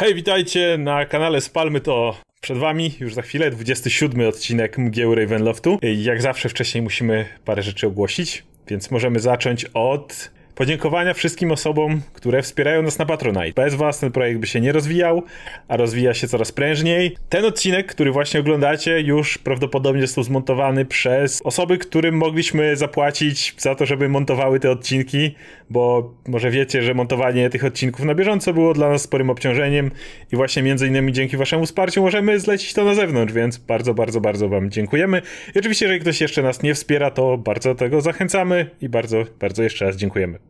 [0.00, 5.78] Hej, witajcie na kanale Spalmy to przed wami już za chwilę 27 odcinek Mgieł Ravenloftu.
[5.82, 12.42] Jak zawsze wcześniej musimy parę rzeczy ogłosić, więc możemy zacząć od podziękowania wszystkim osobom, które
[12.42, 13.62] wspierają nas na Patronite.
[13.62, 15.22] Bez was ten projekt by się nie rozwijał,
[15.68, 17.16] a rozwija się coraz prężniej.
[17.28, 23.74] Ten odcinek, który właśnie oglądacie, już prawdopodobnie został zmontowany przez osoby, którym mogliśmy zapłacić za
[23.74, 25.34] to, żeby montowały te odcinki,
[25.70, 29.90] bo może wiecie, że montowanie tych odcinków na bieżąco było dla nas sporym obciążeniem
[30.32, 34.20] i właśnie między innymi dzięki waszemu wsparciu możemy zlecić to na zewnątrz, więc bardzo, bardzo,
[34.20, 35.22] bardzo wam dziękujemy.
[35.54, 39.24] I oczywiście, jeżeli ktoś jeszcze nas nie wspiera, to bardzo do tego zachęcamy i bardzo,
[39.40, 40.49] bardzo jeszcze raz dziękujemy.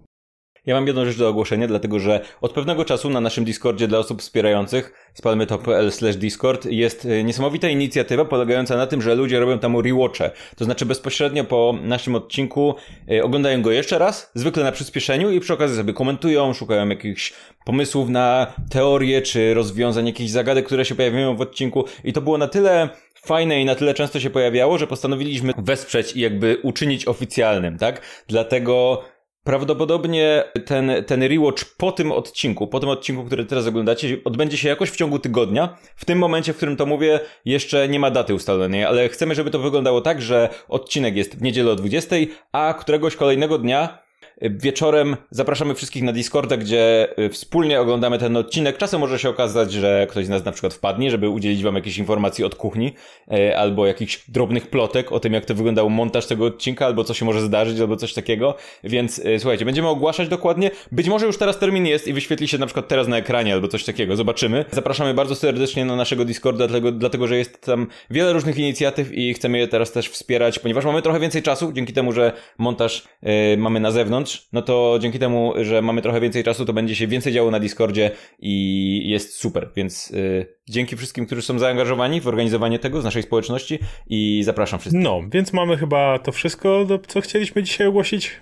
[0.67, 3.99] Ja mam jedną rzecz do ogłoszenia, dlatego że od pewnego czasu na naszym Discordzie dla
[3.99, 9.59] osób wspierających spalmy.pl slash Discord jest y, niesamowita inicjatywa polegająca na tym, że ludzie robią
[9.59, 10.31] tam rewatche.
[10.57, 12.75] To znaczy bezpośrednio po naszym odcinku
[13.11, 17.33] y, oglądają go jeszcze raz, zwykle na przyspieszeniu i przy okazji sobie komentują, szukają jakichś
[17.65, 22.39] pomysłów na teorie czy rozwiązań jakichś zagadek, które się pojawiają w odcinku i to było
[22.39, 27.09] na tyle fajne i na tyle często się pojawiało, że postanowiliśmy wesprzeć i jakby uczynić
[27.09, 28.01] oficjalnym, tak?
[28.29, 29.03] Dlatego
[29.45, 34.69] Prawdopodobnie ten, ten rewatch po tym odcinku, po tym odcinku, który teraz oglądacie, odbędzie się
[34.69, 35.77] jakoś w ciągu tygodnia.
[35.97, 39.51] W tym momencie, w którym to mówię, jeszcze nie ma daty ustalonej, ale chcemy, żeby
[39.51, 42.17] to wyglądało tak, że odcinek jest w niedzielę o 20,
[42.53, 44.10] a któregoś kolejnego dnia
[44.43, 48.79] Wieczorem zapraszamy wszystkich na Discorda, gdzie y, wspólnie oglądamy ten odcinek.
[48.79, 51.99] Czasem może się okazać, że ktoś z nas na przykład wpadnie, żeby udzielić wam jakiejś
[51.99, 52.95] informacji od kuchni,
[53.33, 57.15] y, albo jakichś drobnych plotek o tym, jak to wyglądał montaż tego odcinka, albo co
[57.15, 58.55] się może zdarzyć, albo coś takiego.
[58.85, 60.71] Więc y, słuchajcie, będziemy ogłaszać dokładnie.
[60.93, 63.69] Być może już teraz termin jest i wyświetli się na przykład teraz na ekranie, albo
[63.69, 64.17] coś takiego.
[64.17, 64.65] Zobaczymy.
[64.71, 69.35] Zapraszamy bardzo serdecznie na naszego Discorda, dlatego, dlatego że jest tam wiele różnych inicjatyw i
[69.35, 73.09] chcemy je teraz też wspierać, ponieważ mamy trochę więcej czasu, dzięki temu, że montaż
[73.57, 77.07] mamy na zewnątrz no to dzięki temu, że mamy trochę więcej czasu, to będzie się
[77.07, 82.29] więcej działo na Discordzie i jest super, więc yy, dzięki wszystkim, którzy są zaangażowani w
[82.29, 85.05] organizowanie tego z naszej społeczności i zapraszam wszystkich.
[85.05, 88.41] No, więc mamy chyba to wszystko, co chcieliśmy dzisiaj ogłosić.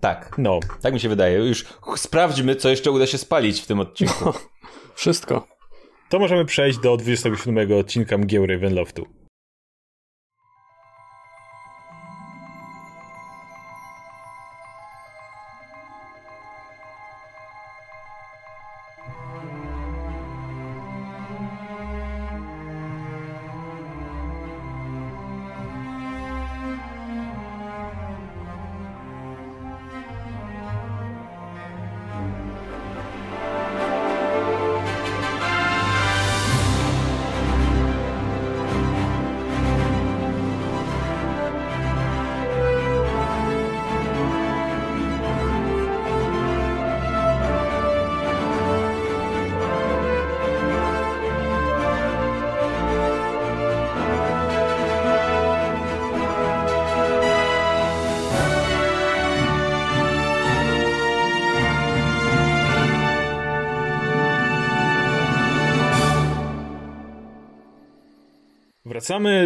[0.00, 0.34] Tak.
[0.38, 0.60] No.
[0.82, 1.38] Tak mi się wydaje.
[1.38, 1.64] Już
[1.96, 4.24] sprawdźmy, co jeszcze uda się spalić w tym odcinku.
[4.24, 4.34] No,
[4.94, 5.46] wszystko.
[6.08, 9.21] To możemy przejść do 27 odcinka Mgieł Ravenloftu.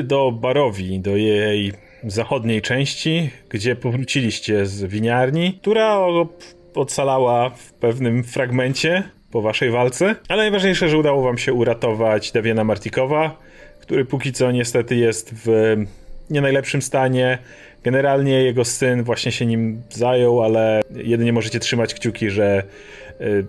[0.06, 1.72] Do Barowi, do jej
[2.04, 5.98] zachodniej części, gdzie powróciliście z winiarni, która
[6.74, 10.14] ocalała w pewnym fragmencie po waszej walce.
[10.28, 13.38] Ale najważniejsze, że udało wam się uratować Dawiena Martikowa,
[13.80, 15.76] który póki co niestety jest w
[16.30, 17.38] nie najlepszym stanie.
[17.82, 22.62] Generalnie jego syn właśnie się nim zajął, ale jedynie możecie trzymać kciuki, że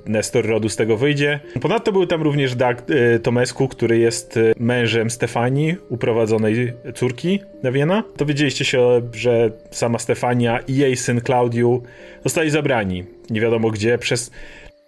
[0.06, 1.40] Nestor Rodu z tego wyjdzie.
[1.62, 8.04] Ponadto był tam również Doug y, Tomescu, który jest y, mężem Stefanii, uprowadzonej córki Dawiena.
[8.18, 11.84] Dowiedzieliście się, że sama Stefania i jej syn Claudiu
[12.24, 14.32] zostali zabrani, nie wiadomo gdzie, przez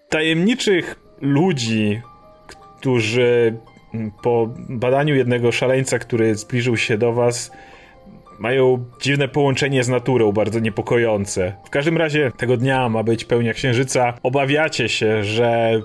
[0.09, 2.01] tajemniczych ludzi,
[2.79, 3.57] którzy
[3.93, 7.51] mm, po badaniu jednego szaleńca, który zbliżył się do was,
[8.39, 11.53] mają dziwne połączenie z naturą, bardzo niepokojące.
[11.65, 14.13] W każdym razie tego dnia ma być pełnia księżyca.
[14.23, 15.81] Obawiacie się, że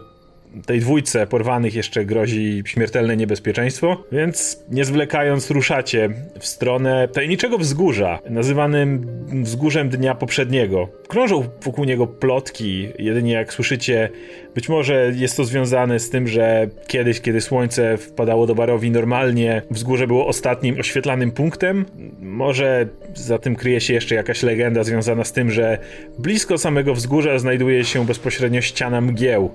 [0.67, 8.19] tej dwójce porwanych jeszcze grozi śmiertelne niebezpieczeństwo, więc nie zwlekając ruszacie w stronę tajemniczego wzgórza,
[8.31, 9.07] nazywanym
[9.43, 10.89] wzgórzem dnia poprzedniego.
[11.09, 14.11] Krążą wokół niego plotki, jedynie jak słyszycie,
[14.55, 19.63] być może jest to związane z tym, że kiedyś, kiedy słońce wpadało do Barowi normalnie,
[19.71, 21.85] wzgórze było ostatnim oświetlanym punktem.
[22.21, 25.79] Może za tym kryje się jeszcze jakaś legenda związana z tym, że
[26.19, 29.51] blisko samego wzgórza znajduje się bezpośrednio ściana mgieł,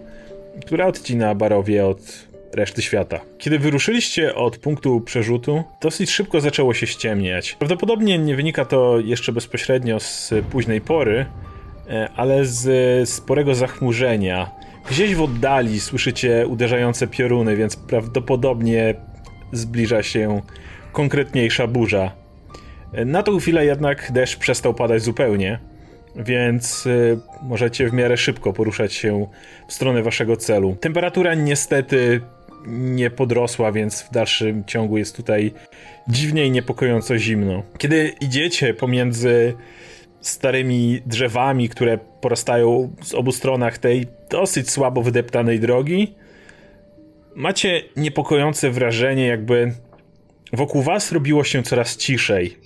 [0.66, 3.20] która odcina Barowie od reszty świata.
[3.38, 7.56] Kiedy wyruszyliście od punktu przerzutu, dosyć szybko zaczęło się ściemniać.
[7.60, 11.26] Prawdopodobnie nie wynika to jeszcze bezpośrednio z późnej pory,
[11.90, 14.52] e, ale z sporego zachmurzenia,
[14.90, 18.96] Gdzieś w oddali słyszycie uderzające pioruny, więc prawdopodobnie
[19.52, 20.42] zbliża się
[20.92, 22.12] konkretniejsza burza.
[23.06, 25.60] Na tą chwilę jednak deszcz przestał padać zupełnie,
[26.20, 29.28] więc y, możecie w miarę szybko poruszać się
[29.68, 30.76] w stronę waszego celu.
[30.80, 32.22] Temperatura niestety
[32.68, 35.54] nie podrosła, więc w dalszym ciągu jest tutaj
[36.08, 37.64] dziwnie i niepokojąco zimno.
[37.78, 39.54] Kiedy idziecie pomiędzy
[40.22, 46.16] starymi drzewami, które porastają z obu stronach tej dosyć słabo wydeptanej drogi,
[47.36, 49.74] macie niepokojące wrażenie, jakby
[50.54, 52.58] wokół was robiło się coraz ciszej.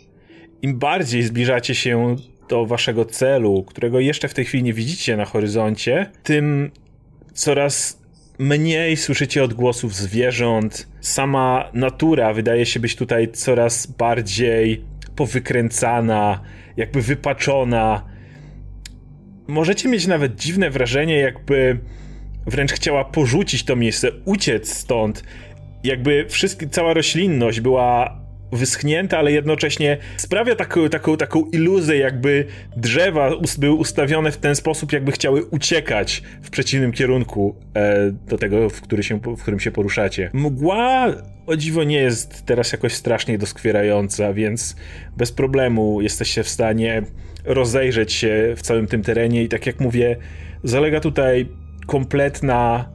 [0.62, 2.16] Im bardziej zbliżacie się
[2.54, 6.72] do waszego celu, którego jeszcze w tej chwili nie widzicie na horyzoncie, tym
[7.34, 8.02] coraz
[8.40, 10.88] mniej słyszycie odgłosów zwierząt.
[11.02, 14.86] Sama natura wydaje się być tutaj coraz bardziej
[15.16, 16.42] powykręcana,
[16.78, 18.06] jakby wypaczona.
[19.48, 21.80] Możecie mieć nawet dziwne wrażenie, jakby
[22.46, 25.24] wręcz chciała porzucić to miejsce, uciec stąd.
[25.84, 28.23] Jakby wszystkie, cała roślinność była
[28.56, 32.46] wyschnięta, ale jednocześnie sprawia taką, taką, taką iluzję, jakby
[32.78, 38.70] drzewa były ustawione w ten sposób, jakby chciały uciekać w przeciwnym kierunku e, do tego,
[38.70, 40.30] w, który się, w którym się poruszacie.
[40.34, 41.08] Mgła
[41.46, 44.76] o dziwo nie jest teraz jakoś strasznie doskwierająca, więc
[45.18, 47.02] bez problemu jesteście w stanie
[47.46, 50.16] rozejrzeć się w całym tym terenie i tak jak mówię,
[50.64, 51.50] zalega tutaj
[51.88, 52.90] kompletna,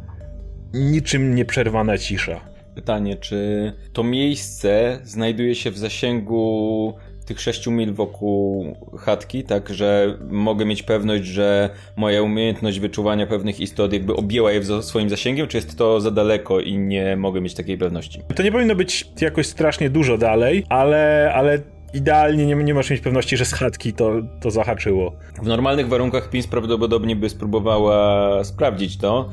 [0.75, 2.48] niczym nieprzerwana cisza
[2.79, 6.95] pytanie, czy to miejsce znajduje się w zasięgu
[7.27, 13.61] tych 6 mil wokół chatki, tak, że mogę mieć pewność, że moja umiejętność wyczuwania pewnych
[13.61, 17.55] istot jakby objęła je swoim zasięgiem, czy jest to za daleko i nie mogę mieć
[17.55, 18.23] takiej pewności?
[18.35, 21.59] To nie powinno być jakoś strasznie dużo dalej, ale, ale
[21.95, 25.13] idealnie nie, nie masz mieć pewności, że z chatki to, to zahaczyło.
[25.43, 29.29] W normalnych warunkach PINS prawdopodobnie by spróbowała sprawdzić to,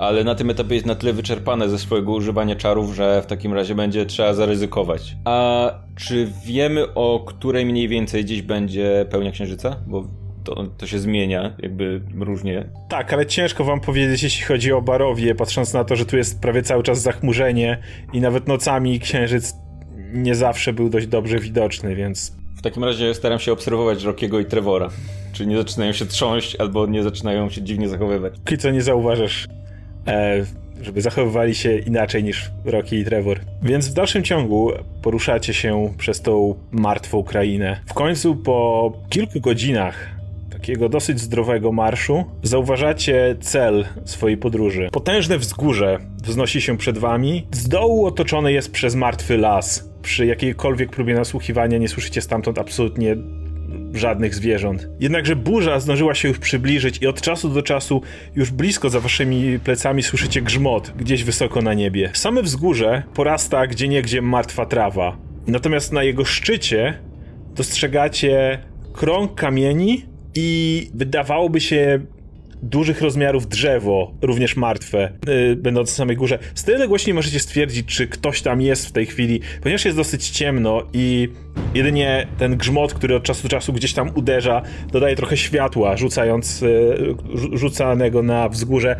[0.00, 3.52] ale na tym etapie jest na tyle wyczerpane ze swojego używania czarów, że w takim
[3.54, 5.16] razie będzie trzeba zaryzykować.
[5.24, 9.76] A czy wiemy o której mniej więcej gdzieś będzie pełnia księżyca?
[9.86, 10.04] Bo
[10.44, 12.68] to, to się zmienia, jakby różnie.
[12.88, 16.40] Tak, ale ciężko wam powiedzieć, jeśli chodzi o Barowie, patrząc na to, że tu jest
[16.40, 17.78] prawie cały czas zachmurzenie
[18.12, 19.54] i nawet nocami księżyc
[20.12, 22.36] nie zawsze był dość dobrze widoczny, więc...
[22.56, 24.88] W takim razie staram się obserwować Rockiego i Trevora.
[25.32, 28.34] Czy nie zaczynają się trząść, albo nie zaczynają się dziwnie zachowywać.
[28.38, 29.59] Póki co nie zauważasz e,
[30.82, 33.40] żeby zachowywali się inaczej niż Rocky i Trevor.
[33.62, 34.72] Więc w dalszym ciągu
[35.02, 37.80] poruszacie się przez tą martwą krainę.
[37.86, 40.20] W końcu po kilku godzinach
[40.60, 44.88] takiego dosyć zdrowego marszu zauważacie cel swojej podróży.
[44.92, 47.46] Potężne wzgórze wznosi się przed wami.
[47.52, 49.90] Z dołu otoczone jest przez martwy las.
[50.02, 53.16] Przy jakiejkolwiek próbie nasłuchiwania nie słyszycie stamtąd absolutnie
[53.94, 54.88] żadnych zwierząt.
[55.00, 58.02] Jednakże burza zdążyła się już przybliżyć i od czasu do czasu
[58.34, 62.10] już blisko za waszymi plecami słyszycie grzmot gdzieś wysoko na niebie.
[62.14, 65.16] Same wzgórze porasta gdzieniegdzie martwa trawa.
[65.46, 66.98] Natomiast na jego szczycie
[67.54, 68.58] dostrzegacie
[68.92, 72.00] krąg kamieni i wydawałoby się
[72.62, 76.38] dużych rozmiarów drzewo, również martwe, yy, będące na samej górze.
[76.54, 79.96] Z tej odległości nie możecie stwierdzić, czy ktoś tam jest w tej chwili, ponieważ jest
[79.96, 81.28] dosyć ciemno i
[81.74, 84.62] jedynie ten grzmot, który od czasu do czasu gdzieś tam uderza,
[84.92, 87.14] dodaje trochę światła, rzucając, yy,
[87.52, 88.96] rzucanego na wzgórze,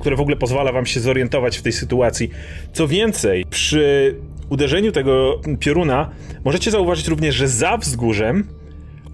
[0.00, 2.30] które w ogóle pozwala wam się zorientować w tej sytuacji.
[2.72, 4.14] Co więcej, przy
[4.50, 6.10] uderzeniu tego pioruna
[6.44, 8.48] możecie zauważyć również, że za wzgórzem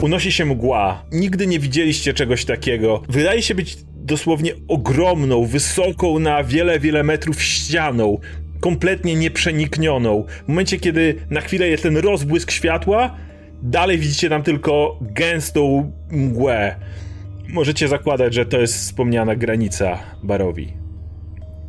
[0.03, 1.05] unosi się mgła.
[1.13, 3.03] Nigdy nie widzieliście czegoś takiego.
[3.09, 8.19] Wydaje się być dosłownie ogromną, wysoką na wiele, wiele metrów ścianą,
[8.61, 10.25] kompletnie nieprzeniknioną.
[10.45, 13.17] W momencie, kiedy na chwilę jest ten rozbłysk światła,
[13.63, 16.77] dalej widzicie tam tylko gęstą mgłę.
[17.49, 20.73] Możecie zakładać, że to jest wspomniana granica Barowi.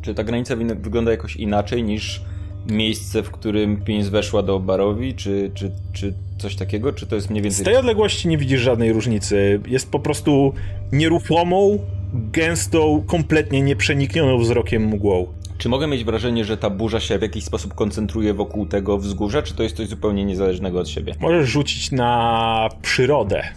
[0.02, 2.22] Czy ta granica wygląda jakoś inaczej niż
[2.66, 7.30] miejsce, w którym pień weszła do Barowi, czy, czy, czy coś takiego, czy to jest
[7.30, 7.64] mniej więcej...
[7.64, 9.60] Z tej odległości nie widzisz żadnej różnicy.
[9.66, 10.52] Jest po prostu
[10.92, 11.78] nieruchomą,
[12.14, 15.26] gęstą, kompletnie nieprzeniknioną wzrokiem mgłą.
[15.58, 19.42] Czy mogę mieć wrażenie, że ta burza się w jakiś sposób koncentruje wokół tego wzgórza,
[19.42, 21.14] czy to jest coś zupełnie niezależnego od siebie?
[21.20, 23.48] Możesz rzucić na przyrodę.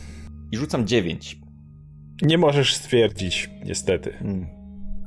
[0.51, 1.37] I rzucam 9.
[2.21, 4.11] Nie możesz stwierdzić, niestety.
[4.11, 4.47] Hmm.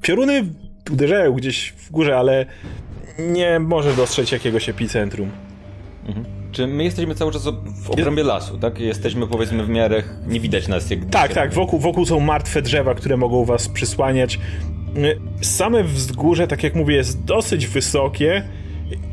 [0.02, 0.44] Pioruny
[0.90, 2.46] uderzają gdzieś w górze, ale
[3.18, 5.30] nie może dostrzec jakiegoś epicentrum.
[6.06, 6.26] Mhm.
[6.52, 7.48] Czy my jesteśmy cały czas
[7.84, 8.80] w obrębie lasu, tak?
[8.80, 11.04] Jesteśmy powiedzmy w miarę, nie widać nas jak...
[11.10, 14.38] Tak, tak, wokół, wokół są martwe drzewa, które mogą was przysłaniać.
[15.40, 18.42] Same wzgórze, tak jak mówię, jest dosyć wysokie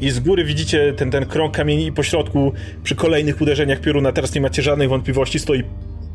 [0.01, 4.35] i z góry widzicie ten, ten krąg kamieni i pośrodku przy kolejnych uderzeniach pioruna, teraz
[4.35, 5.63] nie macie żadnej wątpliwości, stoi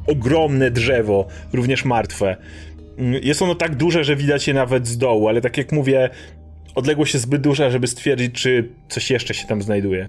[0.07, 2.37] ogromne drzewo, również martwe.
[2.99, 6.11] mm, jest ono tak duże, że widać je nawet z dołu, ale tak jak mówię,
[6.75, 10.07] odległość jest zbyt duża, żeby stwierdzić, czy coś jeszcze się tam znajduje.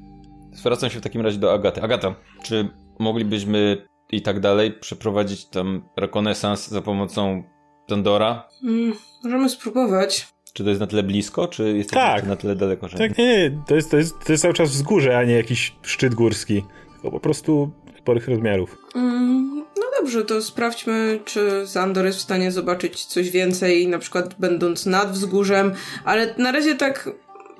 [0.54, 1.82] Zwracam się w takim razie do Agaty.
[1.82, 7.44] Agata, czy moglibyśmy i tak dalej przeprowadzić tam rekonesans za pomocą
[7.88, 8.48] Tandora?
[8.64, 10.28] Mm, możemy spróbować.
[10.54, 12.28] Czy to jest na tyle blisko, czy jest tak.
[12.28, 12.88] na tyle daleko?
[12.88, 12.98] Że...
[12.98, 13.64] Tak, nie, nie.
[13.68, 16.64] To jest, to, jest, to jest cały czas wzgórze, a nie jakiś szczyt górski.
[16.94, 17.72] Tylko po prostu
[18.02, 18.78] sporych rozmiarów.
[18.96, 24.36] Mm, no dobrze, to sprawdźmy, czy Zandor jest w stanie zobaczyć coś więcej, na przykład
[24.40, 25.72] będąc nad wzgórzem,
[26.06, 27.10] ale na razie tak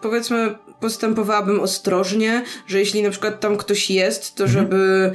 [0.02, 4.66] powiedzmy postępowałabym ostrożnie, że jeśli na przykład tam ktoś jest, to mhm.
[4.66, 5.12] żeby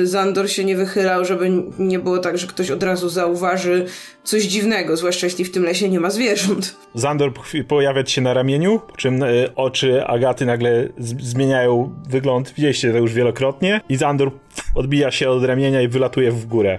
[0.00, 3.86] y, Zandor się nie wychylał, żeby nie było tak, że ktoś od razu zauważy
[4.24, 6.76] coś dziwnego, zwłaszcza jeśli w tym lesie nie ma zwierząt.
[6.94, 7.32] Zandor
[7.68, 13.12] pojawia się na ramieniu, po czym y, oczy Agaty nagle zmieniają wygląd, widzieliście to już
[13.12, 14.30] wielokrotnie i Zandor
[14.74, 16.78] odbija się od ramienia i wylatuje w górę.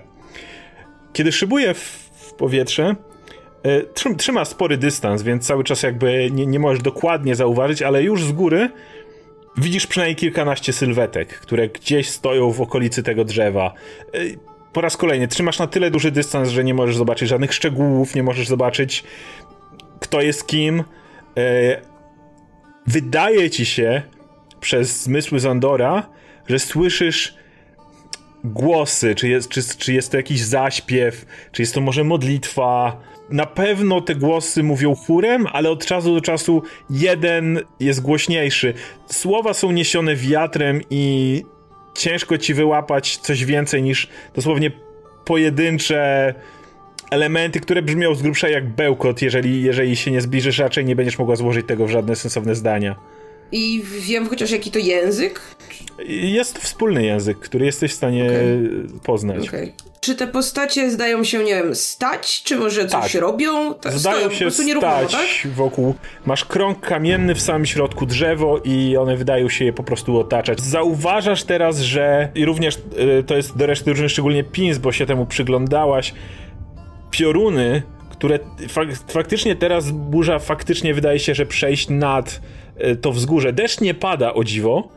[1.14, 2.96] Kiedy szybuje w, w powietrze,
[4.18, 8.32] trzyma spory dystans, więc cały czas jakby nie, nie możesz dokładnie zauważyć, ale już z
[8.32, 8.70] góry
[9.58, 13.74] widzisz przynajmniej kilkanaście sylwetek, które gdzieś stoją w okolicy tego drzewa.
[14.14, 14.20] E,
[14.74, 18.24] po raz kolejny, trzymasz na tyle duży dystans, że nie możesz zobaczyć żadnych szczegółów, nie
[18.24, 19.04] możesz zobaczyć
[20.04, 20.84] kto jest kim.
[21.38, 21.82] E,
[22.88, 24.02] wydaje ci się
[24.60, 26.10] przez zmysły Zandora,
[26.48, 27.36] że słyszysz
[28.44, 33.46] głosy, czy jest, czy, czy jest to jakiś zaśpiew, czy jest to może modlitwa, na
[33.46, 38.74] pewno te głosy mówią chórem, ale od czasu do czasu jeden jest głośniejszy.
[39.08, 41.44] Słowa są niesione wiatrem i
[41.96, 44.72] ciężko ci wyłapać coś więcej niż dosłownie
[45.26, 46.34] pojedyncze
[47.12, 49.22] elementy, które brzmią z grubsza jak bełkot.
[49.22, 52.96] Jeżeli, jeżeli się nie zbliżysz, raczej nie będziesz mogła złożyć tego w żadne sensowne zdania.
[53.52, 55.42] I wiem chociaż jaki to język?
[56.08, 59.00] Jest to wspólny język, który jesteś w stanie okay.
[59.04, 59.48] poznać.
[59.48, 59.74] Okay.
[60.04, 62.44] Czy te postacie zdają się, nie wiem, stać?
[62.44, 63.22] Czy może coś tak.
[63.22, 63.74] robią?
[63.74, 65.52] Tak, zdają stoją, się stać tak?
[65.52, 65.96] wokół.
[66.26, 70.62] Masz krąg kamienny w samym środku drzewo i one wydają się je po prostu otaczać.
[70.62, 72.76] Zauważasz teraz, że i również
[73.20, 76.14] y, to jest do reszty drużyny szczególnie Pins, bo się temu przyglądałaś.
[77.12, 82.42] Pioruny, które fak faktycznie teraz burza faktycznie wydaje się, że przejść nad
[82.92, 83.54] y, to wzgórze.
[83.54, 84.90] Deszcz nie pada o dziwo,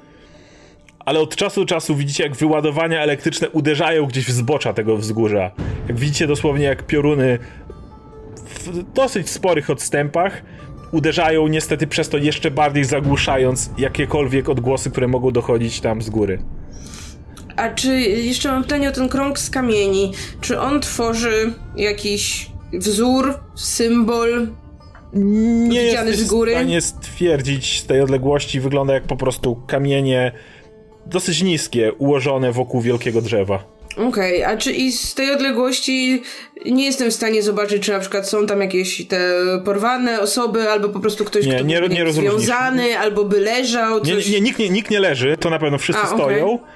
[1.06, 5.50] ale od czasu do czasu widzicie, jak wyładowania elektryczne uderzają gdzieś w zbocza tego wzgórza.
[5.88, 7.38] Jak widzicie dosłownie, jak pioruny
[8.36, 10.42] w dosyć sporych odstępach
[10.92, 16.38] uderzają niestety przez to jeszcze bardziej zagłuszając jakiekolwiek odgłosy, które mogą dochodzić tam z góry.
[17.56, 20.12] A czy jeszcze mam pytanie o ten krąg z kamieni?
[20.40, 24.48] Czy on tworzy jakiś wzór, symbol?
[25.68, 26.50] Nie jest z góry?
[26.50, 28.60] w stanie stwierdzić z tej odległości.
[28.60, 30.32] Wygląda jak po prostu kamienie
[31.06, 33.64] dosyć niskie, ułożone wokół wielkiego drzewa.
[33.96, 36.22] Okej, okay, a czy i z tej odległości
[36.66, 39.30] nie jestem w stanie zobaczyć, czy na przykład są tam jakieś te
[39.64, 44.28] porwane osoby, albo po prostu ktoś, nie, kto nie, nie związany, albo by leżał, coś...
[44.28, 46.66] Nie, nie, nikt, nie, nikt nie leży, to na pewno wszyscy a, stoją, okay.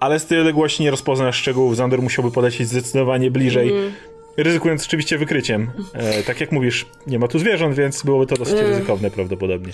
[0.00, 1.76] ale z tej odległości nie rozpoznasz szczegółów.
[1.76, 3.68] Zandor musiałby podejść zdecydowanie bliżej.
[3.68, 3.92] Mm
[4.36, 5.70] ryzykując oczywiście wykryciem.
[5.92, 9.72] E, tak jak mówisz, nie ma tu zwierząt, więc byłoby to dosyć e, ryzykowne prawdopodobnie.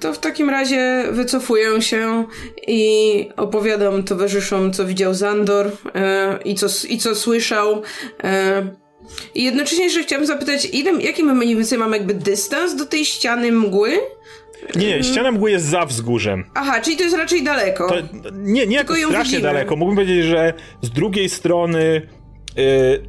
[0.00, 2.24] To w takim razie wycofuję się
[2.66, 7.82] i opowiadam towarzyszom, co widział Zandor e, i, co, i co słyszał.
[8.24, 8.66] E,
[9.34, 13.04] I jednocześnie jeszcze chciałabym zapytać, ile, jaki my mniej więcej mamy jakby dystans do tej
[13.04, 13.90] ściany mgły?
[14.76, 16.44] Nie, ściana mgły jest za wzgórzem.
[16.54, 17.88] Aha, czyli to jest raczej daleko.
[17.88, 17.94] To,
[18.32, 19.76] nie, nie Tylko strasznie daleko.
[19.76, 22.08] Mógłbym powiedzieć, że z drugiej strony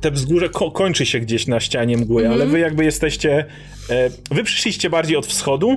[0.01, 2.35] te wzgórze ko kończy się gdzieś na ścianie mgły, mm -hmm.
[2.35, 2.51] ale mhm.
[2.51, 3.45] wy jakby jesteście.
[3.89, 5.75] Y, wy przyszliście bardziej od wschodu,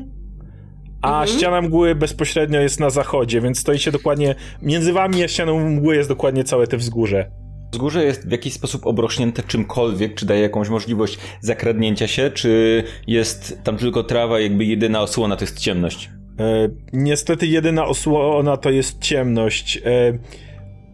[1.03, 1.39] a mm -hmm.
[1.39, 4.35] ściana mgły bezpośrednio jest na zachodzie, więc stoicie dokładnie.
[4.63, 7.31] Między wami a ścianą mgły jest dokładnie całe te wzgórze.
[7.73, 13.61] Wzgórze jest w jakiś sposób obrośnięte czymkolwiek, czy daje jakąś możliwość zakradnięcia się, czy jest
[13.65, 16.11] tam tylko trawa, jakby jedyna osłona to jest ciemność?
[16.41, 19.77] E, niestety jedyna osłona to jest ciemność.
[19.77, 20.19] E,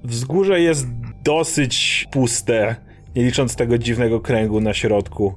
[0.06, 0.86] wzgórze jest
[1.24, 2.76] dosyć puste,
[3.16, 5.34] nie licząc tego dziwnego kręgu na środku.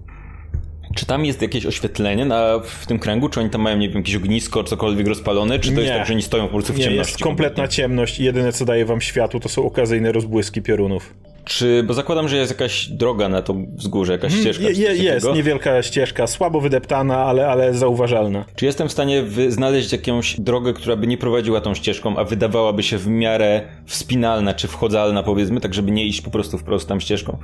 [0.96, 3.30] Czy tam jest jakieś oświetlenie na, w tym kręgu?
[3.30, 5.60] Czy oni tam mają, nie wiem, jakieś ognisko, cokolwiek rozpalone?
[5.60, 5.82] Czy to nie.
[5.82, 7.12] jest tak, że oni stoją po prostu w nie, ciemności?
[7.12, 11.14] jest kompletna ciemność i jedyne, co daje wam światło, to są okazyjne rozbłyski piorunów.
[11.50, 14.70] Czy, bo zakładam, że jest jakaś droga na to wzgórze, jakaś hmm, ścieżka?
[14.70, 18.46] Je, jest, niewielka ścieżka, słabo wydeptana, ale, ale zauważalna.
[18.56, 22.84] Czy jestem w stanie znaleźć jakąś drogę, która by nie prowadziła tą ścieżką, a wydawałaby
[22.84, 27.02] się w miarę wspinalna czy wchodzalna, powiedzmy, tak żeby nie iść po prostu wprost tam
[27.02, 27.38] ścieżką?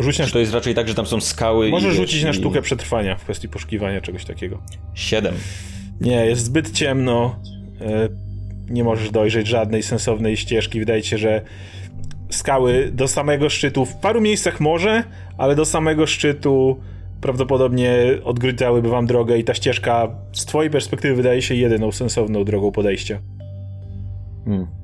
[0.00, 0.26] Rzuć na...
[0.26, 2.24] Czy to jest raczej tak, że tam są skały Możesz rzucić i...
[2.24, 4.58] na sztukę przetrwania w kwestii poszukiwania czegoś takiego.
[4.94, 5.34] Siedem.
[6.00, 7.36] Nie, jest zbyt ciemno.
[7.80, 8.08] E,
[8.70, 10.80] nie możesz dojrzeć żadnej sensownej ścieżki.
[10.80, 11.42] Wydaje ci się, że
[12.30, 13.84] skały do samego szczytu.
[13.84, 15.04] W paru miejscach może,
[15.38, 16.80] ale do samego szczytu
[17.20, 17.92] prawdopodobnie
[18.24, 23.18] odgryzałyby wam drogę i ta ścieżka z twojej perspektywy wydaje się jedyną sensowną drogą podejścia.
[24.44, 24.79] Hmm.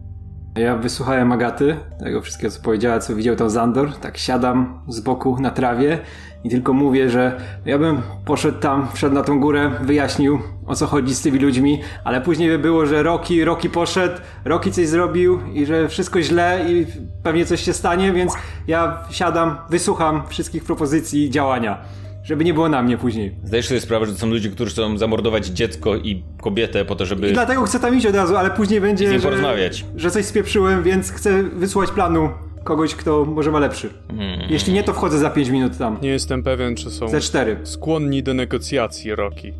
[0.56, 5.36] Ja wysłuchałem Agaty, tego wszystkiego co powiedziała, co widział tam Zandor, tak siadam z boku
[5.40, 5.98] na trawie
[6.44, 10.86] i tylko mówię, że ja bym poszedł tam, wszedł na tą górę, wyjaśnił o co
[10.86, 15.40] chodzi z tymi ludźmi, ale później by było, że Roki, Roki poszedł, Roki coś zrobił
[15.54, 16.86] i że wszystko źle i
[17.22, 18.32] pewnie coś się stanie, więc
[18.66, 21.78] ja siadam, wysłucham wszystkich propozycji działania
[22.26, 23.36] żeby nie było na mnie później.
[23.44, 27.06] Zdajesz sobie sprawę, że to są ludzie, którzy chcą zamordować dziecko i kobietę po to,
[27.06, 27.30] żeby...
[27.30, 29.84] I dlatego chcę tam iść od razu, ale później będzie, z nim że, porozmawiać.
[29.96, 32.30] że coś spieprzyłem, więc chcę wysłać planu
[32.64, 33.90] kogoś, kto może ma lepszy.
[34.08, 34.40] Hmm.
[34.50, 35.98] Jeśli nie, to wchodzę za 5 minut tam.
[36.02, 37.56] Nie jestem pewien, czy są Ze 4.
[37.62, 39.54] skłonni do negocjacji, Rocky.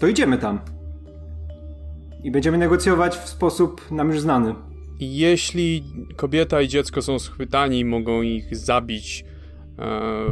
[0.00, 0.60] To idziemy tam.
[2.24, 4.54] I będziemy negocjować w sposób nam już znany.
[5.00, 5.84] Jeśli
[6.16, 9.24] kobieta i dziecko są schwytani, mogą ich zabić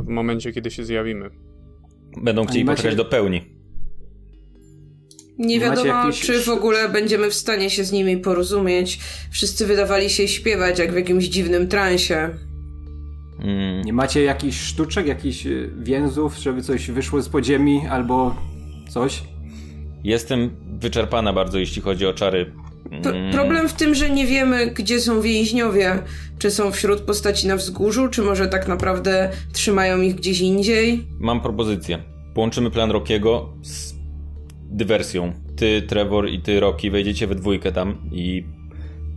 [0.02, 1.30] w momencie, kiedy się zjawimy.
[2.22, 2.76] Będą chcieli macie...
[2.76, 3.54] poczekać do pełni.
[5.38, 6.20] Nie wiadomo, jakieś...
[6.20, 9.00] czy w ogóle będziemy w stanie się z nimi porozumieć.
[9.30, 12.30] Wszyscy wydawali się śpiewać, jak w jakimś dziwnym transie.
[13.38, 13.84] Mm.
[13.84, 18.36] Nie macie jakichś sztuczek, jakichś y, więzów, żeby coś wyszło z podziemi albo
[18.90, 19.22] coś?
[20.04, 22.52] Jestem wyczerpana bardzo, jeśli chodzi o czary
[22.90, 23.32] Mm.
[23.32, 26.02] problem w tym, że nie wiemy, gdzie są więźniowie.
[26.44, 31.06] Czy są wśród postaci na wzgórzu, czy może tak naprawdę trzymają ich gdzieś indziej?
[31.18, 31.98] Mam propozycję.
[32.34, 33.94] Połączymy plan Rokiego z
[34.70, 35.32] dywersją.
[35.56, 38.44] Ty, Trevor i ty, Rocky, wejdziecie we dwójkę tam i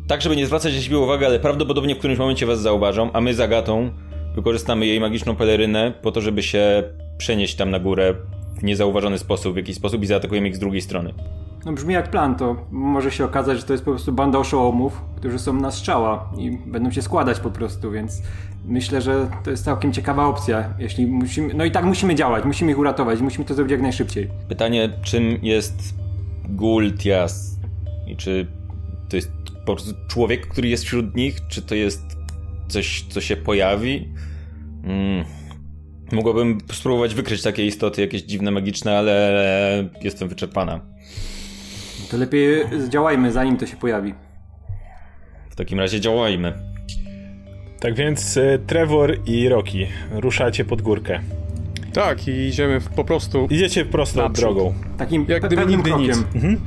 [0.08, 3.22] tak, żeby nie zwracać na siebie uwagi, ale prawdopodobnie w którymś momencie was zauważą, a
[3.22, 3.92] my z Agatą
[4.36, 6.84] wykorzystamy jej magiczną pelerynę po to, żeby się
[7.18, 8.16] przenieść tam na górę
[8.60, 11.14] w niezauważony sposób, w jakiś sposób i zaatakujemy ich z drugiej strony.
[11.68, 15.02] No brzmi jak plan, to może się okazać, że to jest po prostu banda oszołomów,
[15.16, 18.22] którzy są na strzała i będą się składać po prostu, więc
[18.66, 22.72] myślę, że to jest całkiem ciekawa opcja, jeśli musimy, no i tak musimy działać, musimy
[22.72, 24.30] ich uratować, musimy to zrobić jak najszybciej.
[24.50, 25.96] Pytanie, czym jest
[26.50, 27.60] Gultias
[28.08, 28.48] i czy
[29.10, 29.32] to jest
[29.66, 32.02] po prostu człowiek, który jest wśród nich, czy to jest
[32.68, 34.14] coś, co się pojawi?
[34.84, 35.26] Mm.
[36.12, 40.97] Mogłabym spróbować wykryć takie istoty, jakieś dziwne, magiczne, ale jestem wyczerpana.
[42.12, 44.14] To lepiej działajmy, zanim to się pojawi.
[45.50, 46.54] W takim razie działajmy.
[47.80, 51.20] Tak więc e, Trevor i Rocky ruszacie pod górkę.
[51.94, 53.48] Tak, i idziemy po prostu.
[53.50, 54.46] Idziecie prosto naprzód.
[54.46, 54.74] drogą.
[54.98, 56.08] Takim Jak gdyby nigdy krokiem.
[56.08, 56.36] nic.
[56.36, 56.62] Mhm.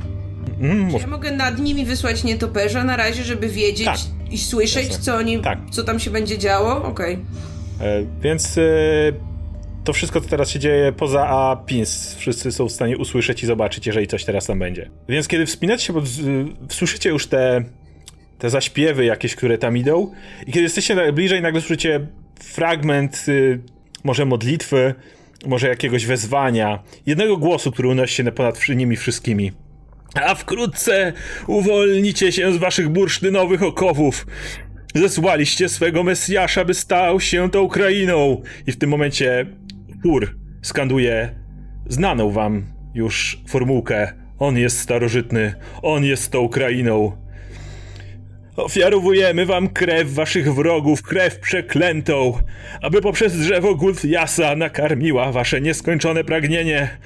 [0.61, 3.97] Mhm, ja mogę nad nimi wysłać nietoperza na razie, żeby wiedzieć tak.
[4.31, 5.59] i słyszeć, co oni, tak.
[5.71, 6.83] co tam się będzie działo.
[6.83, 7.17] Okej.
[7.77, 7.87] Okay.
[7.87, 8.61] E, więc e,
[9.91, 13.45] to wszystko, co teraz się dzieje poza A pins, wszyscy są w stanie usłyszeć i
[13.45, 14.89] zobaczyć, jeżeli coś teraz tam będzie.
[15.09, 16.01] Więc kiedy wspinacie się, bo
[16.69, 17.63] słyszycie już te,
[18.39, 20.11] te zaśpiewy jakieś, które tam idą
[20.47, 22.07] i kiedy jesteście bliżej, nagle słyszycie
[22.39, 23.59] fragment y,
[24.03, 24.95] może modlitwy,
[25.45, 29.51] może jakiegoś wezwania, jednego głosu, który unosi się ponad nimi wszystkimi.
[30.15, 31.13] A wkrótce
[31.47, 34.25] uwolnicie się z waszych bursztynowych okowów.
[34.95, 38.41] Zesłaliście swego Mesjasza, by stał się tą Ukrainą.
[38.67, 39.45] I w tym momencie
[40.03, 41.35] Pur skanduje
[41.87, 44.13] znaną wam już formułkę.
[44.39, 47.17] On jest starożytny, on jest tą Ukrainą.
[48.55, 52.37] Ofiarowujemy wam krew waszych wrogów, krew przeklętą,
[52.81, 56.97] aby poprzez drzewo Gulthiasa nakarmiła wasze nieskończone pragnienie.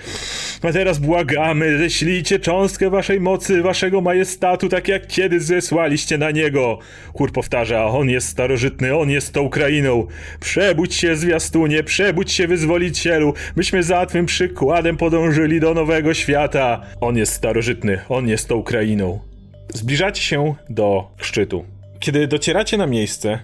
[0.61, 6.79] A teraz błagamy, ześlijcie cząstkę waszej mocy, waszego majestatu, tak jak kiedyś zesłaliście na niego.
[7.13, 10.07] Kur powtarza, on jest starożytny, on jest tą krainą.
[10.39, 16.81] Przebudź się, zwiastunie, przebudź się, wyzwolicielu, byśmy za twym przykładem podążyli do nowego świata.
[17.01, 19.34] On jest starożytny, on jest tą krainą.
[19.73, 21.65] Zbliżacie się do szczytu.
[21.99, 23.39] Kiedy docieracie na miejsce,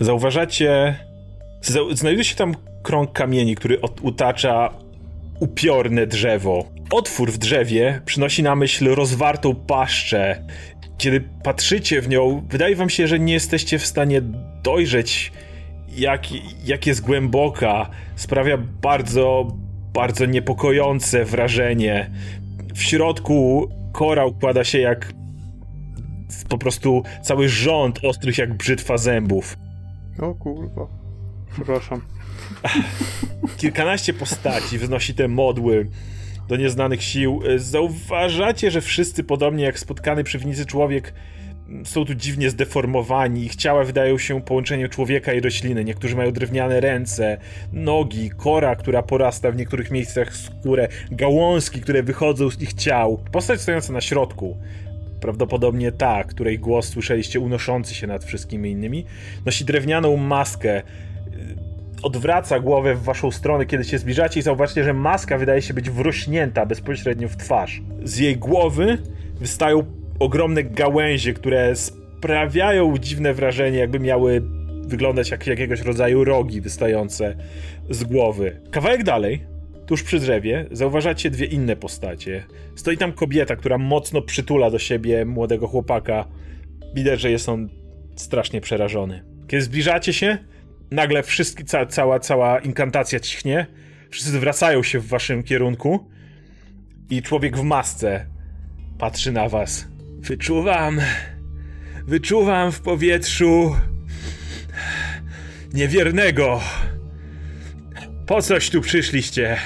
[0.00, 0.96] zauważacie.
[1.92, 4.74] Znajduje się tam krąg kamieni, który utacza
[5.40, 6.64] upiorne drzewo.
[6.90, 10.44] Otwór w drzewie przynosi na myśl rozwartą paszczę.
[10.98, 14.20] Kiedy patrzycie w nią, wydaje wam się, że nie jesteście w stanie
[14.62, 15.32] dojrzeć,
[15.96, 16.22] jak,
[16.64, 17.90] jak jest głęboka.
[18.16, 19.48] Sprawia bardzo,
[19.92, 22.10] bardzo niepokojące wrażenie.
[22.74, 25.12] W środku korał kłada się jak
[26.48, 29.56] po prostu cały rząd ostrych jak brzytwa zębów.
[30.18, 30.86] O kurwa.
[31.52, 32.00] Przepraszam.
[33.58, 35.88] Kilkanaście postaci wznosi te modły
[36.48, 37.42] do nieznanych sił.
[37.56, 41.12] Zauważacie, że wszyscy, podobnie jak spotkany przywnicy człowiek,
[41.84, 43.44] są tu dziwnie zdeformowani.
[43.44, 45.84] Ich ciała wydają się połączeniem człowieka i rośliny.
[45.84, 47.38] Niektórzy mają drewniane ręce,
[47.72, 53.24] nogi, kora, która porasta w niektórych miejscach skórę, gałązki, które wychodzą z ich ciał.
[53.32, 54.56] Postać stojąca na środku
[55.20, 59.04] prawdopodobnie ta, której głos słyszeliście unoszący się nad wszystkimi innymi,
[59.46, 60.82] nosi drewnianą maskę.
[62.02, 65.90] Odwraca głowę w waszą stronę, kiedy się zbliżacie i zauważcie, że maska wydaje się być
[65.90, 67.82] wrośnięta bezpośrednio w twarz.
[68.04, 68.98] Z jej głowy
[69.40, 69.84] wystają
[70.18, 74.42] ogromne gałęzie, które sprawiają dziwne wrażenie, jakby miały
[74.86, 77.36] wyglądać jak jakiegoś rodzaju rogi wystające
[77.90, 78.60] z głowy.
[78.70, 79.55] Kawałek dalej,
[79.86, 82.44] tuż przy drzewie, zauważacie dwie inne postacie.
[82.74, 86.24] Stoi tam kobieta, która mocno przytula do siebie młodego chłopaka.
[86.94, 87.68] Widać, że jest on
[88.16, 89.24] strasznie przerażony.
[89.48, 90.38] Kiedy zbliżacie się,
[90.90, 93.66] nagle wszystkie, ca, cała, cała inkantacja cichnie.
[94.10, 96.10] Wszyscy zwracają się w waszym kierunku
[97.10, 98.26] i człowiek w masce
[98.98, 99.88] patrzy na was.
[100.18, 101.00] Wyczuwam,
[102.06, 103.76] wyczuwam w powietrzu
[105.74, 106.60] niewiernego.
[108.26, 109.56] Po coś tu przyszliście?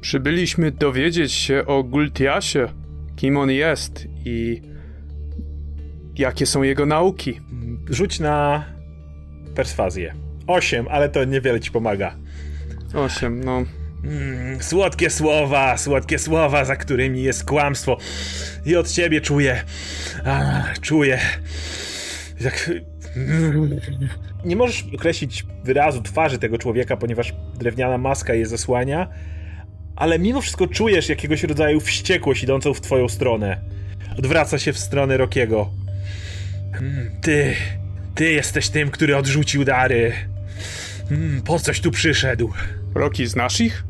[0.00, 2.68] Przybyliśmy dowiedzieć się o Gultiasie,
[3.16, 4.62] kim on jest i
[6.18, 7.40] jakie są jego nauki.
[7.90, 8.64] Rzuć na
[9.54, 10.14] perswazję.
[10.46, 12.16] Osiem, ale to niewiele ci pomaga.
[12.94, 13.64] Osiem, no.
[14.04, 17.98] Mm, słodkie słowa, słodkie słowa, za którymi jest kłamstwo.
[18.66, 19.64] I od ciebie czuję.
[20.24, 21.20] A, czuję.
[22.40, 22.70] Jak.
[24.44, 29.08] Nie możesz określić wyrazu twarzy tego człowieka, ponieważ drewniana maska je zasłania,
[29.96, 33.60] ale mimo wszystko czujesz jakiegoś rodzaju wściekłość idącą w twoją stronę.
[34.18, 35.70] Odwraca się w stronę Rokiego.
[36.80, 37.54] Mm, ty,
[38.14, 40.12] ty jesteś tym, który odrzucił dary.
[41.10, 42.52] Mm, po coś tu przyszedł?
[42.94, 43.84] Roki, znasz ich?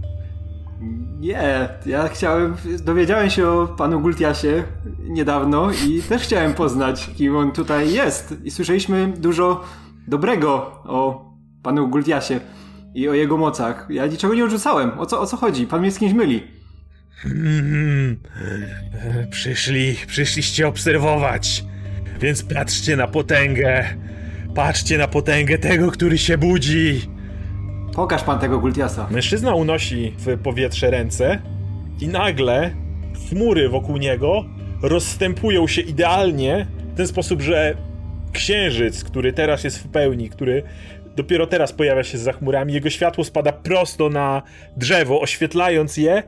[1.27, 4.65] Nie, ja chciałem, dowiedziałem się o panu Gultiasie
[5.01, 8.35] niedawno i też chciałem poznać, kim on tutaj jest.
[8.45, 9.65] I słyszeliśmy dużo
[10.09, 10.53] dobrego
[10.85, 11.31] o
[11.63, 12.41] panu Gultiasie
[12.95, 13.87] i o jego mocach.
[13.91, 14.99] Ja niczego nie odrzucałem.
[14.99, 15.67] O co, o co chodzi?
[15.67, 16.43] Pan mnie z kimś myli.
[17.25, 18.17] Mm,
[19.31, 21.65] przyszli, przyszliście obserwować,
[22.21, 23.85] więc patrzcie na potęgę.
[24.55, 27.16] Patrzcie na potęgę tego, który się budzi.
[27.97, 29.07] Pokaż pan tego Gultiasa.
[29.11, 31.39] Mężczyzna unosi w powietrze ręce
[32.01, 32.71] i nagle
[33.29, 34.45] chmury wokół niego
[34.83, 37.75] rozstępują się idealnie w ten sposób, że
[38.33, 40.63] księżyc, który teraz jest w pełni, który
[41.17, 44.43] dopiero teraz pojawia się za chmurami, jego światło spada prosto na
[44.77, 46.23] drzewo, oświetlając je,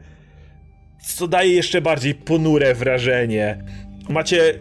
[1.07, 3.65] co daje jeszcze bardziej ponure wrażenie.
[4.09, 4.55] Macie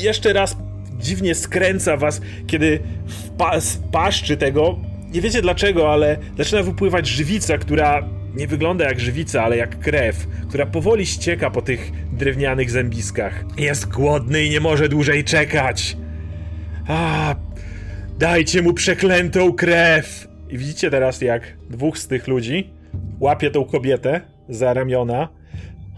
[0.00, 0.56] jeszcze raz
[0.98, 3.52] dziwnie skręca was, kiedy w pa
[3.92, 4.78] paszczy tego
[5.12, 10.26] nie wiecie dlaczego, ale zaczyna wypływać żywica, która nie wygląda jak żywica, ale jak krew,
[10.48, 13.44] która powoli ścieka po tych drewnianych zębiskach.
[13.58, 15.96] Jest głodny i nie może dłużej czekać.
[16.88, 17.34] A,
[18.18, 20.28] dajcie mu przeklętą krew!
[20.48, 22.70] I widzicie teraz, jak dwóch z tych ludzi
[23.20, 25.28] łapie tą kobietę za ramiona.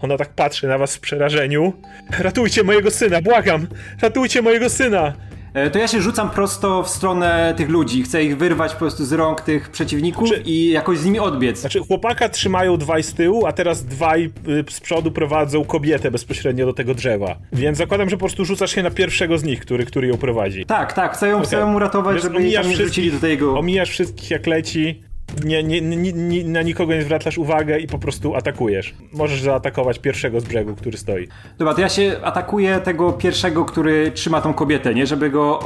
[0.01, 1.73] Ona tak patrzy na was w przerażeniu.
[2.19, 3.67] Ratujcie mojego syna, błagam!
[4.01, 5.13] Ratujcie mojego syna!
[5.53, 8.03] E, to ja się rzucam prosto w stronę tych ludzi.
[8.03, 11.59] Chcę ich wyrwać po prostu z rąk tych przeciwników Znaczy- i jakoś z nimi odbiec.
[11.59, 16.65] Znaczy, chłopaka trzymają dwaj z tyłu, a teraz dwaj y, z przodu prowadzą kobietę bezpośrednio
[16.65, 17.35] do tego drzewa.
[17.53, 20.65] Więc zakładam, że po prostu rzucasz się na pierwszego z nich, który, który ją prowadzi.
[20.65, 23.59] Tak, tak, chcę ją, chcę ją uratować, Więc żeby jej nie wrzucili do tego...
[23.59, 25.01] Omijasz wszystkich jak leci,
[25.45, 25.81] nie, nie,
[26.13, 28.93] nie, na nikogo nie zwracasz uwagę i po prostu atakujesz.
[29.13, 31.27] Możesz zaatakować pierwszego z brzegu, który stoi.
[31.57, 35.07] Dobra, to ja się atakuję tego pierwszego, który trzyma tą kobietę, nie?
[35.07, 35.59] Żeby go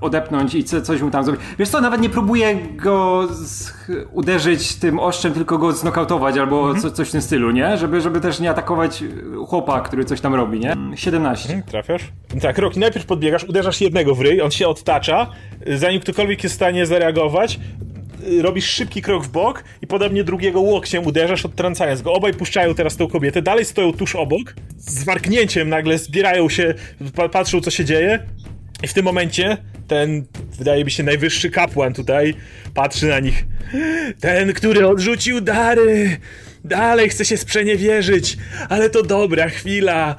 [0.00, 1.42] odepnąć i co, coś mu tam zrobić.
[1.58, 3.72] Wiesz co, nawet nie próbuję go z,
[4.12, 6.80] uderzyć tym oszczem, tylko go znokautować albo Mhm.
[6.82, 7.76] co, coś w tym stylu, nie?
[7.76, 9.04] Żeby, żeby też nie atakować
[9.46, 10.76] chłopa, który coś tam robi, nie?
[10.94, 11.48] 17.
[11.48, 12.02] Hmm, Trafiasz?
[12.42, 15.26] Tak, Roki, najpierw podbiegasz, uderzasz jednego w ryj, on się odtacza,
[15.76, 17.60] zanim ktokolwiek jest w stanie zareagować,
[18.42, 22.12] robisz szybki krok w bok i podobnie drugiego łokciem uderzasz, odtrącając go.
[22.12, 26.74] Obaj puszczają teraz tą kobietę, dalej stoją tuż obok, z warknięciem nagle zbierają się,
[27.14, 28.18] pa patrzą co się dzieje
[28.82, 29.56] i w tym momencie
[29.88, 30.26] ten,
[30.58, 32.34] wydaje mi się, najwyższy kapłan tutaj
[32.74, 33.44] patrzy na nich.
[34.20, 36.16] Ten, który odrzucił dary,
[36.64, 38.36] dalej chce się sprzeniewierzyć,
[38.68, 40.16] ale to dobra chwila.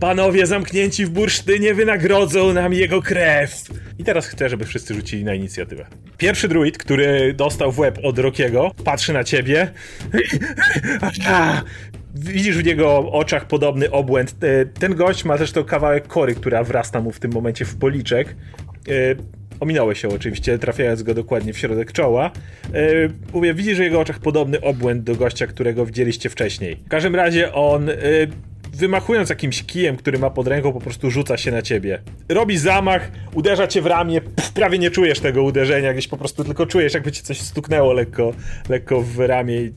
[0.00, 3.62] Panowie zamknięci w bursztynie wynagrodzą nam jego krew.
[3.98, 5.86] I teraz chcę, żeby wszyscy rzucili na inicjatywę.
[6.18, 9.70] Pierwszy druid, który dostał w łeb od Rokiego, patrzy na ciebie.
[12.14, 14.34] Widzisz w jego oczach podobny obłęd.
[14.42, 18.36] E, Ten gość ma to kawałek kory, która wrasta mu w tym momencie w policzek.
[18.88, 18.92] E,
[19.60, 22.30] Ominąłeś się oczywiście, trafiając go dokładnie w środek czoła.
[22.74, 22.78] E,
[23.32, 26.76] Mówię, widzisz w jego oczach podobny obłęd do gościa, którego widzieliście wcześniej.
[26.86, 27.88] W każdym razie on,
[28.76, 32.02] wymachując jakimś kijem, który ma pod ręką, po prostu rzuca się na ciebie.
[32.28, 36.44] Robi zamach, uderza cię w ramię, pff, prawie nie czujesz tego uderzenia, gdzieś po prostu
[36.44, 38.32] tylko czujesz, jakby ci coś stuknęło lekko,
[38.68, 39.72] lekko w ramię i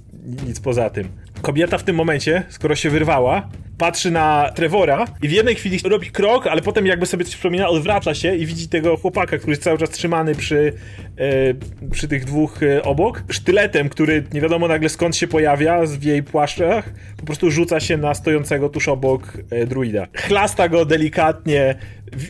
[0.47, 1.07] nic poza tym.
[1.41, 6.11] Kobieta w tym momencie, skoro się wyrwała, patrzy na Trevora i w jednej chwili robi
[6.11, 9.63] krok, ale potem jakby sobie coś przypomina, odwraca się i widzi tego chłopaka, który jest
[9.63, 10.73] cały czas trzymany przy,
[11.17, 13.23] e, przy tych dwóch e, obok.
[13.31, 17.97] Sztyletem, który nie wiadomo nagle skąd się pojawia w jej płaszczach, po prostu rzuca się
[17.97, 20.07] na stojącego tuż obok e, druida.
[20.15, 21.75] Chlasta go delikatnie.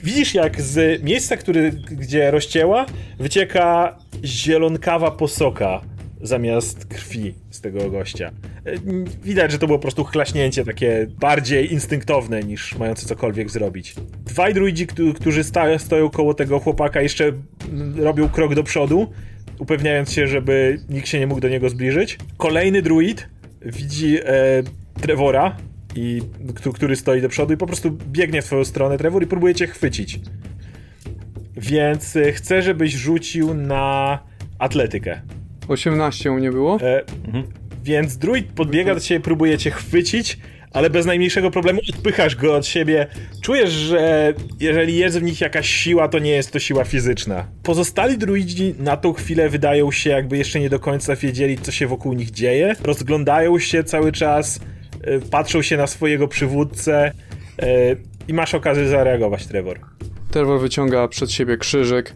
[0.03, 2.85] Widzisz jak z miejsca, który, gdzie rozcięła,
[3.19, 5.81] wycieka zielonkawa posoka
[6.21, 8.31] zamiast krwi z tego gościa.
[8.65, 8.71] E,
[9.23, 13.95] Widać, że to było po prostu chlaśnięcie takie bardziej instynktowne niż mające cokolwiek zrobić.
[14.25, 17.31] Dwaj druidzi, któ- którzy sta- stoją koło tego chłopaka jeszcze
[17.95, 19.11] robią krok do przodu,
[19.59, 22.17] upewniając się, żeby nikt się nie mógł do niego zbliżyć.
[22.37, 23.29] Kolejny druid
[23.61, 24.23] widzi e,
[25.01, 25.57] Trevora,
[25.95, 26.21] i,
[26.55, 29.55] któ- który stoi do przodu i po prostu biegnie w twoją stronę, Trevor, i próbuje
[29.55, 30.19] cię chwycić.
[31.57, 34.19] Więc e, chcę, żebyś rzucił na
[34.59, 35.21] atletykę.
[35.71, 36.77] 18 u mnie było?
[36.81, 37.03] E,
[37.83, 40.37] Więc druid podbiega do ciebie, próbuje cię chwycić,
[40.73, 43.07] ale bez najmniejszego problemu odpychasz go od siebie.
[43.41, 47.45] Czujesz, że jeżeli jest w nich jakaś siła, to nie jest to siła fizyczna.
[47.63, 51.87] Pozostali druidzi na tą chwilę wydają się, jakby jeszcze nie do końca wiedzieli, co się
[51.87, 52.75] wokół nich dzieje.
[52.83, 54.59] Rozglądają się cały czas,
[55.03, 57.11] e, patrzą się na swojego przywódcę
[57.61, 57.95] e,
[58.27, 59.79] i masz okazję zareagować, Trevor.
[60.31, 62.15] Terror wyciąga przed siebie krzyżyk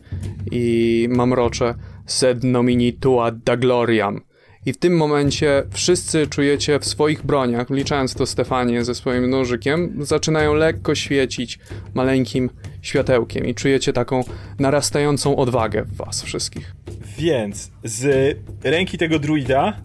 [0.51, 4.21] i mamrocze sed nomini tua da gloriam.
[4.65, 10.05] I w tym momencie wszyscy czujecie w swoich broniach, wliczając to Stefanię ze swoim nożykiem,
[10.05, 11.59] zaczynają lekko świecić
[11.93, 12.49] maleńkim
[12.81, 14.23] światełkiem i czujecie taką
[14.59, 16.75] narastającą odwagę w was wszystkich.
[17.17, 19.81] Więc z ręki tego druida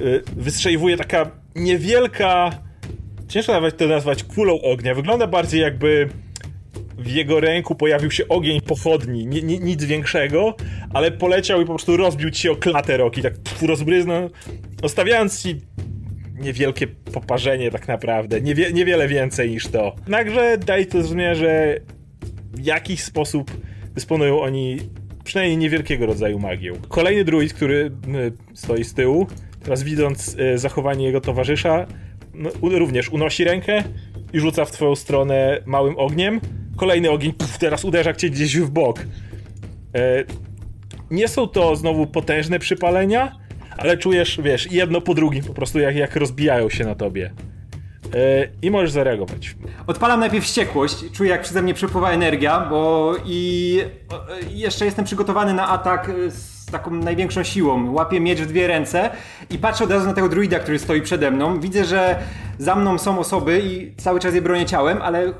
[0.00, 2.50] y, wystrzeliwuje taka niewielka.
[3.28, 4.94] Ciężko nawet to nazwać kulą ognia.
[4.94, 6.08] Wygląda bardziej jakby
[6.98, 9.26] w jego ręku pojawił się ogień pochodni.
[9.26, 10.54] Ni, ni, nic większego,
[10.94, 13.22] ale poleciał i po prostu rozbił ci o klatę roki.
[13.22, 14.30] Tak pf, rozbryznął,
[14.82, 15.60] zostawiając ci
[16.34, 18.40] niewielkie poparzenie tak naprawdę.
[18.40, 19.96] Niewie, niewiele więcej niż to.
[20.10, 21.76] Także daj to zrozumieć, że
[22.52, 23.50] w jakiś sposób
[23.94, 24.78] dysponują oni
[25.24, 26.72] przynajmniej niewielkiego rodzaju magią.
[26.88, 29.26] Kolejny druid, który y, stoi z tyłu,
[29.62, 31.86] teraz widząc y, zachowanie jego towarzysza,
[32.34, 33.84] no, również unosi rękę
[34.32, 36.40] i rzuca w twoją stronę małym ogniem.
[36.78, 38.98] Kolejny ogień puf, teraz uderza cię gdzieś w bok.
[39.94, 40.24] E,
[41.10, 43.32] nie są to znowu potężne przypalenia,
[43.78, 47.32] ale czujesz, wiesz, jedno po drugim po prostu jak, jak rozbijają się na tobie.
[48.14, 49.56] E, I możesz zareagować.
[49.86, 53.80] Odpalam najpierw wściekłość, czuję jak przeze mnie przepływa energia, bo i
[54.12, 57.92] e, jeszcze jestem przygotowany na atak e, z taką największą siłą.
[57.92, 59.10] Łapię miecz w dwie ręce
[59.50, 61.60] i patrzę od razu na tego druida, który stoi przede mną.
[61.60, 62.18] Widzę, że
[62.58, 65.32] za mną są osoby i cały czas je bronię ciałem, ale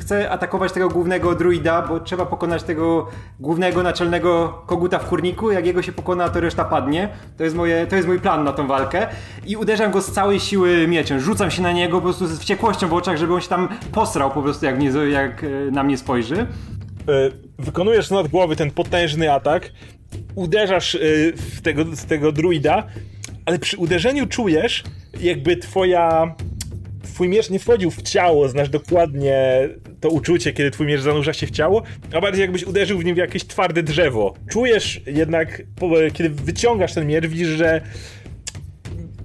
[0.00, 3.08] chcę atakować tego głównego druida, bo trzeba pokonać tego
[3.40, 5.50] głównego naczelnego koguta w kurniku.
[5.50, 7.08] Jak jego się pokona, to reszta padnie.
[7.36, 9.06] To jest, moje, to jest mój plan na tą walkę.
[9.46, 11.20] I uderzam go z całej siły mieczem.
[11.20, 14.30] Rzucam się na niego po prostu z wściekłością w oczach, żeby on się tam posrał
[14.30, 16.36] po prostu, jak, mnie, jak e, na mnie spojrzy.
[16.36, 16.46] E,
[17.58, 19.70] wykonujesz nad głowy ten potężny atak,
[20.34, 20.98] uderzasz e,
[21.32, 22.86] w tego, w tego druida,
[23.46, 24.84] ale przy uderzeniu czujesz,
[25.20, 26.34] jakby twoja.
[27.04, 29.68] Twój miecz nie wchodził w ciało, znasz dokładnie
[30.00, 33.14] to uczucie, kiedy twój miecz zanurza się w ciało, a bardziej jakbyś uderzył w nim
[33.14, 34.34] w jakieś twarde drzewo.
[34.50, 35.62] Czujesz jednak,
[36.12, 37.80] kiedy wyciągasz ten miecz, widzisz, że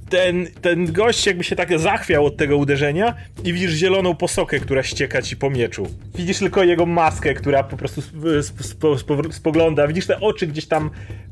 [0.10, 4.84] ten, ten gość jakby się tak zachwiał od tego uderzenia i widzisz zieloną posokę, która
[4.84, 5.88] ścieka ci po mieczu.
[6.15, 8.39] Widzisz tylko jego maskę, która po prostu sp-
[8.70, 9.88] sp- sp- spogląda.
[9.88, 10.89] Widzisz te oczy gdzieś tam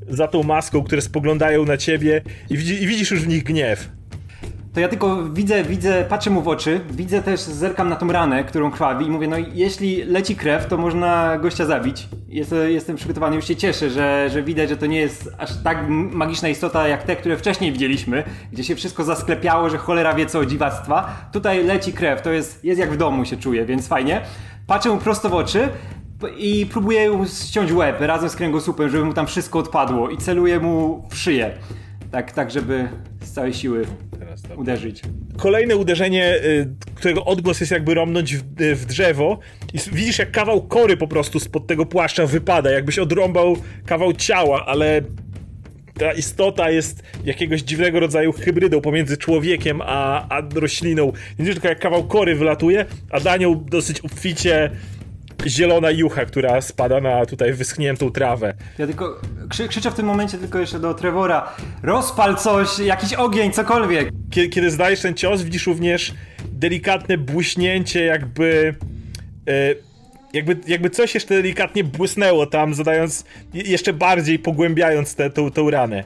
[0.09, 3.89] za tą maską, które spoglądają na ciebie i, widzi, i widzisz już w nich gniew.
[4.77, 8.43] To ja tylko widzę, widzę, patrzę mu w oczy, widzę też, zerkam na tą ranę,
[8.43, 12.09] którą krwawi i mówię, no jeśli leci krew, to można gościa zabić.
[12.27, 15.89] Jest, jestem przygotowany, już się cieszę, że, że widać, że to nie jest aż tak
[15.89, 20.45] magiczna istota jak te, które wcześniej widzieliśmy, gdzie się wszystko zasklepiało, że cholera wie co
[20.45, 21.29] dziwactwa.
[21.31, 24.21] Tutaj leci krew, to jest, jest jak w domu się czuję, więc fajnie.
[24.67, 25.69] Patrzę mu prosto w oczy
[26.37, 30.59] i próbuję mu ściąć łeb razem z kręgosłupem, żeby mu tam wszystko odpadło i celuję
[30.59, 31.51] mu w szyję.
[32.11, 32.89] Tak, tak, żeby
[33.27, 33.85] z całej siły
[34.55, 35.01] uderzyć.
[35.37, 39.39] Kolejne uderzenie, y, którego odgłos jest jakby romnąć w, y, w drzewo
[39.73, 44.65] i widzisz jak kawał kory po prostu spod tego płaszcza wypada, jakbyś odrąbał kawał ciała,
[44.65, 45.01] ale
[45.97, 51.11] ta istota jest jakiegoś dziwnego rodzaju hybrydą pomiędzy człowiekiem a, a rośliną.
[51.39, 54.71] Widzisz tylko jak kawał kory wylatuje, a nią dosyć obficie
[55.49, 58.53] zielona jucha, która spada na tutaj wyschniętą trawę.
[58.77, 63.51] Ja tylko krzy, krzyczę w tym momencie tylko jeszcze do Trevora rozpal coś, jakiś ogień,
[63.51, 64.09] cokolwiek.
[64.31, 66.13] Kiedy, kiedy zdajesz ten cios, widzisz również
[66.51, 68.75] delikatne błyśnięcie, jakby.
[69.47, 69.75] E,
[70.33, 73.25] jakby, jakby coś jeszcze delikatnie błysnęło tam, zadając.
[73.53, 75.31] je- jeszcze bardziej pogłębiając tę
[75.71, 76.03] ranę.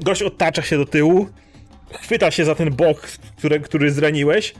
[0.00, 1.28] Gość odtacza się do tyłu,
[1.92, 3.00] chwyta się za ten bok,
[3.38, 4.54] który, który zraniłeś.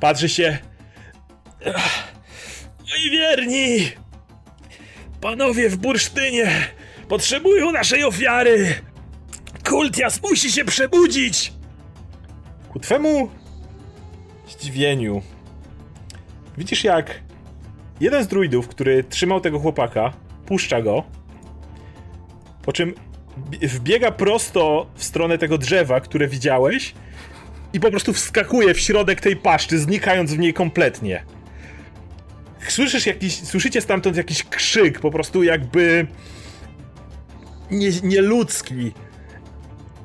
[0.00, 0.58] Patrzy się.
[2.88, 3.90] Moi wierni!
[5.20, 6.50] Panowie w bursztynie
[7.08, 8.74] potrzebują naszej ofiary!
[9.68, 11.52] Kultias musi się przebudzić!
[12.72, 13.30] Ku twemu
[14.48, 15.22] zdziwieniu
[16.58, 17.20] widzisz jak
[18.00, 20.12] jeden z druidów, który trzymał tego chłopaka,
[20.46, 21.04] puszcza go,
[22.62, 22.94] po czym
[23.50, 26.94] bie- wbiega prosto w stronę tego drzewa, które widziałeś
[27.72, 31.22] i po prostu wskakuje w środek tej paszczy, znikając w niej kompletnie.
[32.68, 36.06] Słyszysz jakiś, słyszycie stamtąd jakiś krzyk, po prostu jakby
[37.70, 38.92] nie, nieludzki.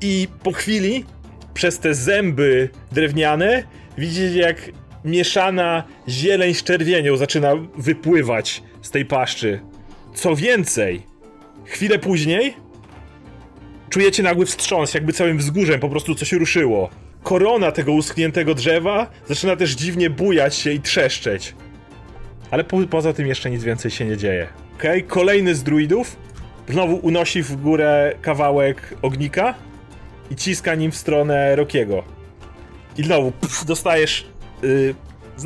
[0.02, 1.06] I po chwili,
[1.54, 3.64] przez te zęby drewniane,
[3.98, 4.72] widzicie jak
[5.06, 9.60] mieszana zieleń z czerwienią zaczyna wypływać z tej paszczy.
[10.16, 11.04] Co więcej,
[11.66, 12.54] chwilę później
[13.90, 16.90] czujecie nagły wstrząs, jakby całym wzgórzem po prostu coś ruszyło.
[17.24, 21.56] Korona tego uschniętego drzewa zaczyna też dziwnie bujać się i trzeszczeć.
[22.54, 24.48] Ale po, poza tym jeszcze nic więcej się nie dzieje.
[24.78, 25.10] Okej, okay?
[25.10, 26.18] kolejny z druidów
[26.70, 29.54] znowu unosi w górę kawałek ognika
[30.32, 32.04] i ciska nim w stronę Rokiego.
[32.98, 33.34] I znowu
[33.68, 34.28] dostajesz.
[34.64, 34.96] Yy,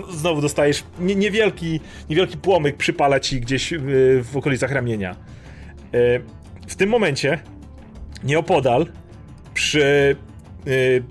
[0.10, 3.80] znowu dostajesz nie, niewielki, niewielki płomyk przypala ci gdzieś yy,
[4.24, 5.16] w okolicach ramienia.
[5.94, 6.22] Yy,
[6.68, 7.40] w tym momencie,
[8.24, 8.86] nieopodal,
[9.54, 10.16] przy
[10.66, 11.04] yy,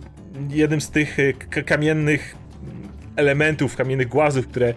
[0.51, 1.17] jednym z tych
[1.51, 2.37] k- kamiennych
[3.17, 4.75] elementów, kamiennych głazów, które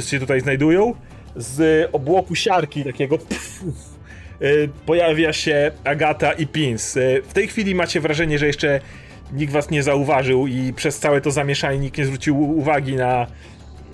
[0.00, 0.94] się tutaj znajdują,
[1.36, 3.62] z obłoku siarki takiego pff,
[4.42, 6.96] y, pojawia się Agata i Pins.
[6.96, 8.80] Y, W tej chwili macie wrażenie, że jeszcze
[9.32, 13.26] nikt was nie zauważył i przez całe to zamieszanie nikt nie zwrócił uwagi na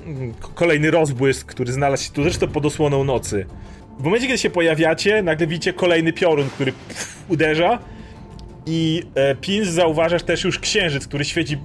[0.07, 3.47] mm, kolejny rozbłysk, który znalazł się tu zresztą pod osłoną nocy.
[3.99, 7.79] W momencie, kiedy się pojawiacie, nagle widzicie kolejny piorun, który pff, uderza
[8.67, 11.59] i e, Pins zauważasz też już księżyc, który świeci.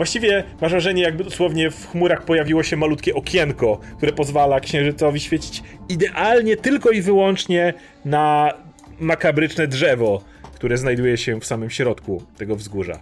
[0.00, 5.62] Właściwie masz wrażenie, jakby dosłownie w chmurach pojawiło się malutkie okienko, które pozwala księżycowi świecić
[5.88, 8.52] idealnie tylko i wyłącznie na
[9.00, 10.22] makabryczne drzewo,
[10.54, 13.00] które znajduje się w samym środku tego wzgórza.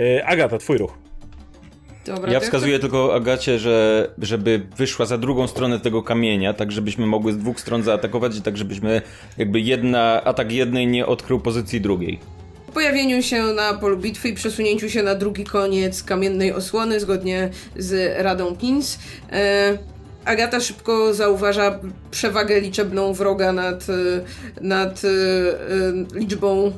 [0.00, 0.98] E, Agata, twój ruch.
[2.06, 6.72] Dobra, Ja to wskazuję tylko Agacie, że żeby wyszła za drugą stronę tego kamienia, tak
[6.72, 9.02] żebyśmy mogły z dwóch stron zaatakować i tak żebyśmy
[9.38, 12.35] jakby jedna, atak jednej nie odkrył pozycji drugiej.
[12.76, 17.50] Po pojawieniu się na polu bitwy i przesunięciu się na drugi koniec kamiennej osłony, zgodnie
[17.76, 18.98] z Radą Pins,
[19.32, 19.78] e,
[20.24, 21.78] Agata szybko zauważa
[22.10, 23.94] przewagę liczebną wroga nad, e,
[24.60, 26.72] nad e, liczbą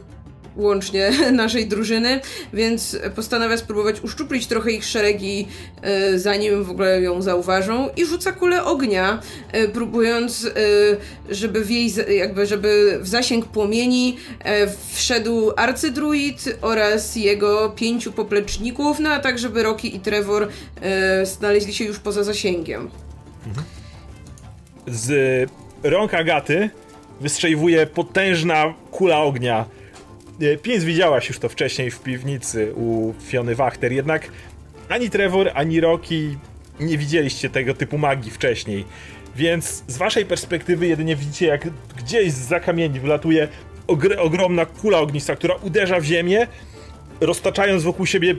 [0.58, 2.20] łącznie naszej drużyny,
[2.52, 5.48] więc postanawia spróbować uszczuplić trochę ich szeregi,
[5.82, 9.20] e, zanim w ogóle ją zauważą i rzuca kulę ognia,
[9.52, 10.50] e, próbując, e,
[11.34, 14.16] żeby w jej, jakby, żeby w zasięg płomieni
[14.92, 20.48] wszedł arcydruid oraz jego pięciu popleczników, no a tak, żeby Rocky i Trevor
[21.24, 22.90] znaleźli się już poza zasięgiem.
[24.86, 25.50] z
[25.82, 26.70] rąk Agaty
[27.20, 29.64] wystrzeliwuje potężna kula ognia.
[30.40, 34.30] E, Pięć widziałaś już to wcześniej w piwnicy u Fiony Wachter, jednak
[34.88, 36.36] ani Trevor, ani Rocky
[36.80, 38.84] nie widzieliście tego typu magii wcześniej.
[39.36, 43.48] Więc z waszej perspektywy jedynie widzicie, jak gdzieś z kamieni wylatuje
[43.86, 46.46] ogr- ogromna kula ognista, która uderza w ziemię,
[47.20, 48.34] roztaczając wokół siebie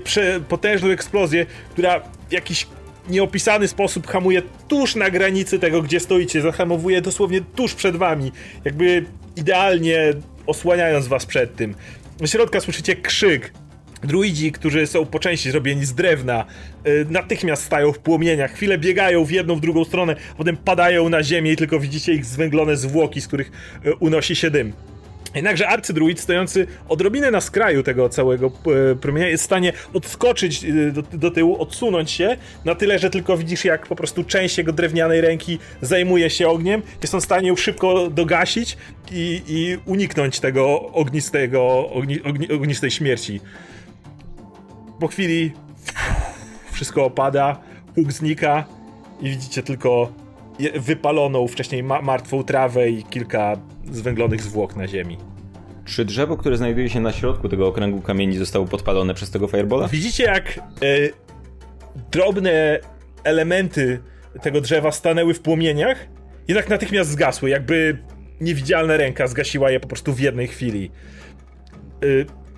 [0.50, 2.68] potężną eksplozję, która w jakiś
[3.10, 6.42] nieopisany sposób hamuje tuż na granicy tego, gdzie stoicie.
[6.42, 8.32] Zahamowuje dosłownie tuż przed wami,
[8.66, 10.14] jakby idealnie
[10.50, 11.76] osłaniając was przed tym.
[12.24, 13.54] Z środka słyszycie krzyk.
[14.04, 16.46] Druidzi, którzy są po części zrobieni z drewna,
[16.88, 21.24] y, natychmiast stają w płomieniach, chwilę biegają w jedną, w drugą stronę, potem padają na
[21.24, 23.52] ziemię i tylko widzicie ich zwęglone zwłoki, z których
[23.86, 24.74] y, unosi się dym.
[25.36, 28.48] Jednakże arcydruid stojący odrobinę na skraju tego całego
[28.92, 33.10] e, promienia jest w stanie odskoczyć e, do, do tyłu, odsunąć się na tyle, że
[33.10, 36.82] tylko widzisz jak po prostu część jego drewnianej ręki zajmuje się ogniem.
[37.02, 38.78] Jest on w stanie ją szybko dogasić
[39.12, 43.42] i, i uniknąć tego ognistego, ogni, ogni, ognistej śmierci.
[45.00, 45.52] Po chwili
[46.72, 47.60] wszystko opada,
[47.96, 48.66] huk znika
[49.22, 50.12] i widzicie tylko
[50.80, 53.58] wypaloną wcześniej ma- martwą trawę i kilka
[53.92, 55.18] zwęglonych zwłok na ziemi.
[55.86, 59.88] Czy drzewo, które znajduje się na środku tego okręgu kamieni zostało podpalone przez tego firebola?
[59.88, 60.62] Widzicie, jak e,
[62.12, 62.80] drobne
[63.24, 64.00] elementy
[64.42, 66.08] tego drzewa stanęły w płomieniach,
[66.48, 67.98] jednak natychmiast zgasły, jakby
[68.42, 70.92] niewidzialna ręka zgasiła je po prostu w jednej chwili.
[72.04, 72.06] E,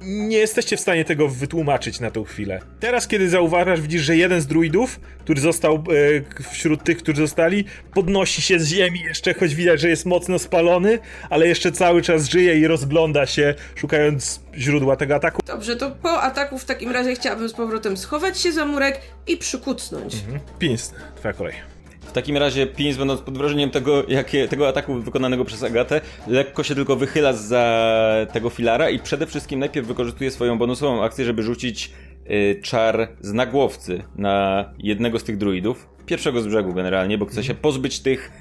[0.01, 2.59] nie jesteście w stanie tego wytłumaczyć na tą chwilę.
[2.79, 7.65] Teraz, kiedy zauważasz, widzisz, że jeden z druidów, który został e, wśród tych, którzy zostali,
[7.93, 10.99] podnosi się z ziemi jeszcze, choć widać, że jest mocno spalony,
[11.29, 15.41] ale jeszcze cały czas żyje i rozgląda się, szukając źródła tego ataku.
[15.45, 19.37] Dobrze, to po ataku w takim razie chciałabym z powrotem schować się za murek i
[19.37, 20.13] przykucnąć.
[20.15, 20.39] Mhm.
[20.59, 21.70] Pins, twoja kolej.
[22.11, 26.63] W takim razie Pins, będąc pod wrażeniem tego, jakie, tego ataku wykonanego przez Agatę, lekko
[26.63, 27.85] się tylko wychyla za
[28.33, 31.91] tego filara i przede wszystkim najpierw wykorzystuje swoją bonusową akcję, żeby rzucić
[32.31, 35.89] y, czar z nagłowcy na jednego z tych druidów.
[36.05, 38.31] Pierwszego z brzegu generalnie, bo chce się pozbyć tych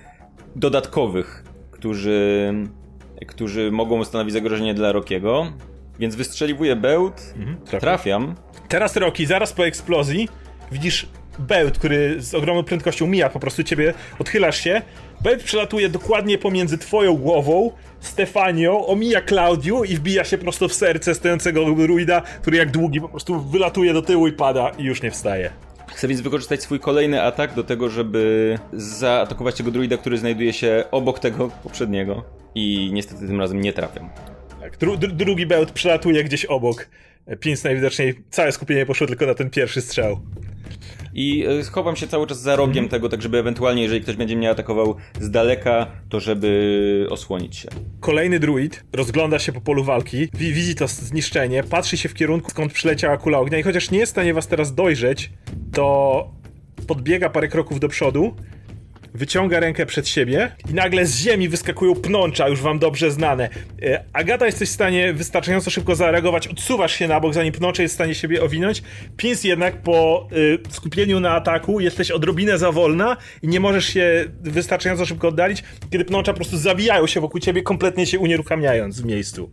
[0.57, 2.53] dodatkowych, którzy,
[3.27, 5.53] którzy mogą stanowić zagrożenie dla Rokiego.
[5.99, 7.81] Więc wystrzeliwuję bełt, Mhm, trafia.
[7.81, 8.35] trafiam.
[8.69, 10.29] Teraz Roki, zaraz po eksplozji,
[10.73, 11.07] widzisz
[11.41, 14.83] bełt, który z ogromną prędkością mija po prostu ciebie, odchylasz się.
[15.21, 17.71] Bełt przelatuje dokładnie pomiędzy twoją głową,
[18.01, 23.09] Stefanią, omija Klaudiu i wbija się prosto w serce stojącego druida, który jak długi po
[23.09, 25.51] prostu wylatuje do tyłu i pada i już nie wstaje.
[25.87, 30.85] Chcę więc wykorzystać swój kolejny atak do tego, żeby zaatakować tego druida, który znajduje się
[30.91, 32.25] obok tego poprzedniego.
[32.55, 34.11] I niestety tym razem nie trafiam.
[34.61, 36.89] Tak, dru dru drugi bełt przelatuje gdzieś obok.
[37.41, 40.21] Pins najwidoczniej całe skupienie poszło tylko na ten pierwszy strzał.
[41.15, 44.37] I e, schowam się cały czas za rogiem tego, tak żeby ewentualnie, jeżeli ktoś będzie
[44.37, 47.69] mnie atakował z daleka, to żeby osłonić się.
[48.01, 52.51] Kolejny druid rozgląda się po polu walki, wi- widzi to zniszczenie, patrzy się w kierunku,
[52.51, 55.31] skąd przyleciała kula ognia i chociaż nie jest w stanie was teraz dojrzeć,
[55.73, 56.31] to
[56.87, 58.35] podbiega parę kroków do przodu,
[59.15, 63.49] wyciąga rękę przed siebie i nagle z ziemi wyskakują pnącza, już wam dobrze znane.
[63.83, 67.95] E, Agata, jesteś w stanie wystarczająco szybko zareagować, odsuwasz się na bok, zanim pnącze jest
[67.95, 68.83] w stanie siebie owinąć.
[69.17, 74.25] Pins jednak po y, skupieniu na ataku jesteś odrobinę za wolna i nie możesz się
[74.41, 79.05] wystarczająco szybko oddalić, kiedy pnącza po prostu zawijają się wokół ciebie, kompletnie się unieruchamiając w
[79.05, 79.51] miejscu.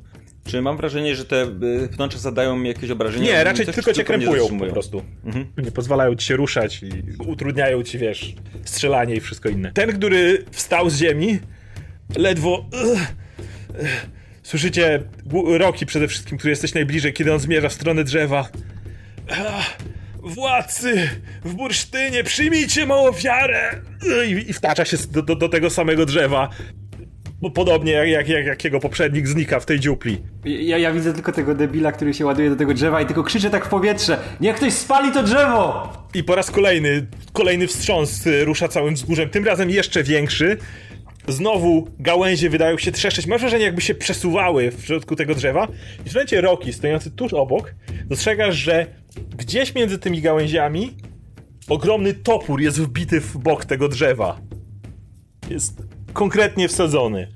[0.48, 3.26] Czy mam wrażenie, że te y, pnącze zadają mi jakieś obrażenia?
[3.26, 5.04] Nie, raczej Coś, tylko cię krępują po prostu.
[5.26, 5.46] Mhm.
[5.58, 6.90] Nie pozwalają ci się ruszać i
[7.28, 9.72] utrudniają ci, wiesz, strzelanie i wszystko inne.
[9.72, 11.40] Ten, który wstał z ziemi,
[12.18, 12.66] ledwo...
[14.44, 15.04] Słyszycie
[15.58, 18.50] Roki przede wszystkim, który jesteś najbliżej, kiedy on zmierza w stronę drzewa.
[20.24, 21.10] Władcy
[21.46, 23.82] w bursztynie, przyjmijcie mą ofiarę!
[24.28, 26.50] I, i wtacza się do, do, do tego samego drzewa.
[27.42, 30.24] Bo podobnie jak, jak, jak, jak jego poprzednik znika w tej dziupli.
[30.46, 33.50] Ja, ja widzę tylko tego debila, który się ładuje do tego drzewa i tylko krzycze
[33.50, 34.20] tak w powietrze.
[34.42, 35.94] Niech ktoś spali to drzewo!
[36.14, 40.58] I po raz kolejny, kolejny wstrząs y, rusza całym wzgórzem, tym razem jeszcze większy.
[41.28, 43.28] Znowu gałęzie wydają się trzeszczeć.
[43.28, 45.68] Masz wrażenie, jakby się przesuwały w środku tego drzewa.
[46.06, 47.76] I w momencie Roki, stojący tuż obok,
[48.06, 48.86] dostrzegasz, że
[49.38, 50.98] gdzieś między tymi gałęziami
[51.70, 54.40] ogromny topór jest wbity w bok tego drzewa.
[55.50, 57.28] Jest konkretnie wsadzony.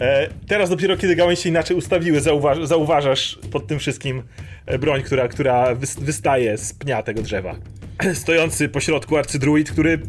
[0.00, 4.22] E, teraz dopiero kiedy gałęzie inaczej ustawiły, zauważ, zauważasz pod tym wszystkim
[4.66, 7.56] e, broń, która, która wys, wystaje z pnia tego drzewa.
[8.14, 10.02] Stojący pośrodku arcydruid, który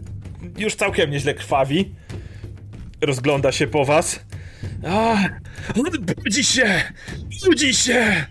[0.57, 1.95] już całkiem nieźle krwawi,
[3.01, 4.19] rozgląda się po was.
[4.88, 5.17] A,
[6.23, 6.82] budzi się!
[7.45, 8.25] Budzi się!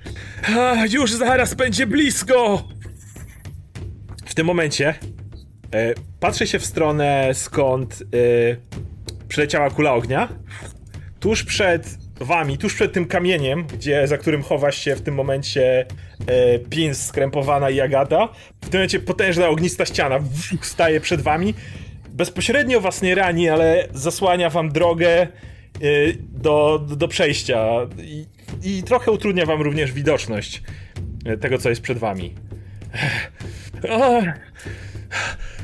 [0.56, 2.68] A, już zaraz będzie blisko!
[4.24, 4.94] W tym momencie
[5.74, 8.86] e, patrzę się w stronę skąd e,
[9.28, 10.28] przyleciała kula ognia
[11.20, 15.86] tuż przed wami, tuż przed tym kamieniem, gdzie, za którym chowa się w tym momencie
[16.26, 18.28] e, Pins, skrępowana i Agata,
[18.60, 20.18] w tym momencie potężna ognista ściana
[20.62, 21.54] staje przed wami.
[22.08, 25.28] Bezpośrednio was nie rani, ale zasłania wam drogę e,
[26.18, 27.66] do, do, przejścia
[27.98, 28.26] i,
[28.62, 30.62] i trochę utrudnia wam również widoczność
[31.24, 32.34] e, tego, co jest przed wami.
[33.90, 34.20] A,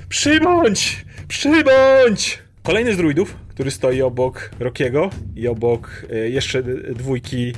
[0.09, 1.05] Przybądź!
[1.29, 2.39] Przybądź!
[2.63, 6.63] Kolejny z druidów, który stoi obok Rokiego i obok e, jeszcze
[6.95, 7.53] dwójki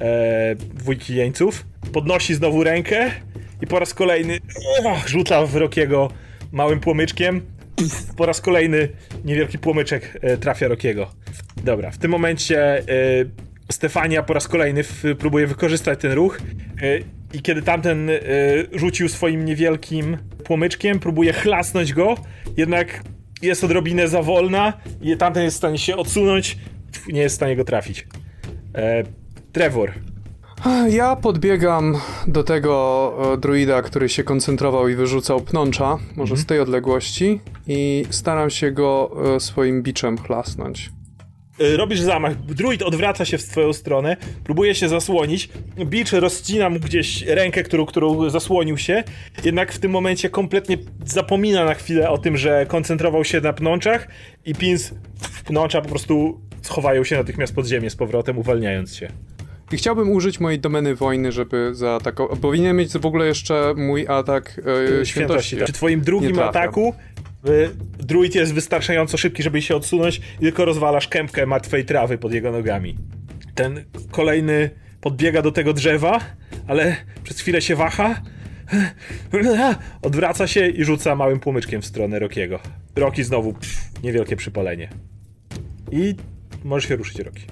[0.00, 3.10] e, dwójki jeńców, podnosi znowu rękę
[3.62, 4.38] i po raz kolejny
[4.86, 6.10] ach, rzuca w Rokiego
[6.52, 7.40] małym płomyczkiem.
[8.16, 8.88] Po raz kolejny
[9.24, 11.10] niewielki płomyczek e, trafia Rokiego.
[11.64, 12.82] Dobra, w tym momencie e,
[13.72, 14.84] Stefania po raz kolejny
[15.18, 16.38] próbuje wykorzystać ten ruch
[16.82, 16.98] e,
[17.32, 18.20] i kiedy tamten e,
[18.72, 22.14] rzucił swoim niewielkim płomyczkiem, próbuje chlasnąć go,
[22.56, 23.02] jednak
[23.44, 24.72] jest odrobinę za wolna
[25.02, 26.58] i tamten jest w stanie się odsunąć,
[27.08, 28.06] nie jest w stanie go trafić.
[28.74, 29.04] E,
[29.52, 29.92] Trevor.
[30.90, 36.60] Ja podbiegam do tego e, druida, który się koncentrował i wyrzucał pnącza, może z tej
[36.60, 40.90] odległości, i staram się go e, swoim biczem chlasnąć.
[41.60, 46.80] E, Robisz zamach, druid odwraca się w twoją stronę, próbuje się zasłonić, Beach rozcina mu
[46.80, 49.04] gdzieś rękę, którą, którą zasłonił się,
[49.44, 54.08] jednak w tym momencie kompletnie zapomina na chwilę o tym, że koncentrował się na pnączach
[54.44, 54.94] i pins
[55.44, 59.08] pnącza po prostu schowają się natychmiast pod ziemię z powrotem, uwalniając się.
[59.72, 62.38] I chciałbym użyć mojej domeny wojny, żeby zaatakować.
[62.38, 64.60] Powinien mieć w ogóle jeszcze mój atak
[65.00, 65.56] e, świętości.
[65.56, 67.13] Przy twoim drugim ataku y,
[67.98, 72.52] druid jest wystarczająco szybki, żeby się odsunąć i tylko rozwalasz kępkę martwej trawy pod jego
[72.52, 72.96] nogami.
[73.54, 74.70] Ten kolejny
[75.00, 76.20] podbiega do tego drzewa,
[76.68, 78.22] ale przez chwilę się waha,
[80.02, 82.58] odwraca się i rzuca małym płomyczkiem w stronę Rokiego.
[82.96, 84.88] Roki znowu pff, niewielkie przypalenie.
[85.92, 86.14] I
[86.64, 87.42] możesz się ruszyć, Roki.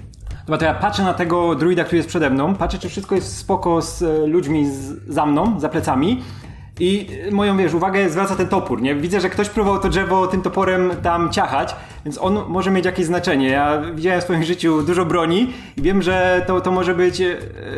[0.45, 3.37] Dobra, to ja patrzę na tego druida, który jest przede mną, patrzę, czy wszystko jest
[3.37, 6.21] spoko z e, ludźmi z, za mną, za plecami.
[6.79, 8.95] I moją, wiesz, uwagę zwraca ten topór, nie?
[8.95, 13.05] Widzę, że ktoś próbował to drzewo tym toporem tam ciachać, więc on może mieć jakieś
[13.05, 13.49] znaczenie.
[13.49, 17.37] Ja widziałem w swoim życiu dużo broni i wiem, że to, to może być e,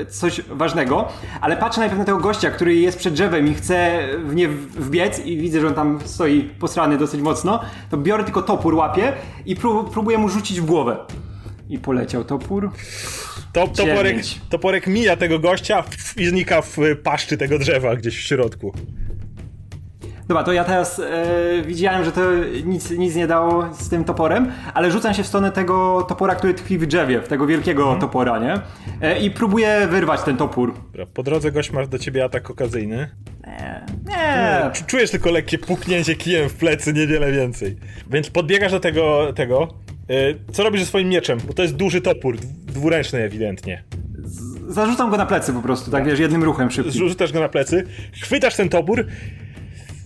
[0.10, 1.08] coś ważnego,
[1.42, 5.26] ale patrzę najpierw na tego gościa, który jest przed drzewem i chce w nie wbiec
[5.26, 9.14] i widzę, że on tam stoi posrany dosyć mocno, to biorę tylko topór, łapię
[9.46, 10.98] i prób, próbuję mu rzucić w głowę.
[11.70, 12.72] I poleciał topór.
[13.56, 14.18] To, toporek,
[14.50, 15.84] toporek mija tego gościa
[16.18, 18.74] i znika w paszczy tego drzewa gdzieś w środku.
[20.28, 22.22] Dobra, to ja teraz e, widziałem, że to
[22.66, 26.54] nic, nic nie dało z tym toporem, ale rzucam się w stronę tego topora, który
[26.54, 28.02] tkwi w drzewie, w tego wielkiego mhm.
[28.02, 28.60] topora, nie?
[29.02, 30.74] E, I próbuję wyrwać ten topór.
[31.14, 33.10] Po drodze gość masz do ciebie atak okazyjny.
[33.48, 34.72] Nie, nie.
[34.88, 37.78] Czujesz tylko lekkie puknięcie kijem w plecy, niewiele więcej.
[38.10, 39.85] Więc podbiegasz do tego, tego
[40.52, 41.40] co robisz ze swoim mieczem?
[41.48, 43.84] Bo to jest duży topór, dwuręczny ewidentnie.
[44.68, 46.94] Zarzucam go na plecy po prostu, tak wiesz, jednym ruchem szybkim.
[46.94, 47.84] Zarzucasz go na plecy,
[48.22, 49.08] chwytasz ten topór,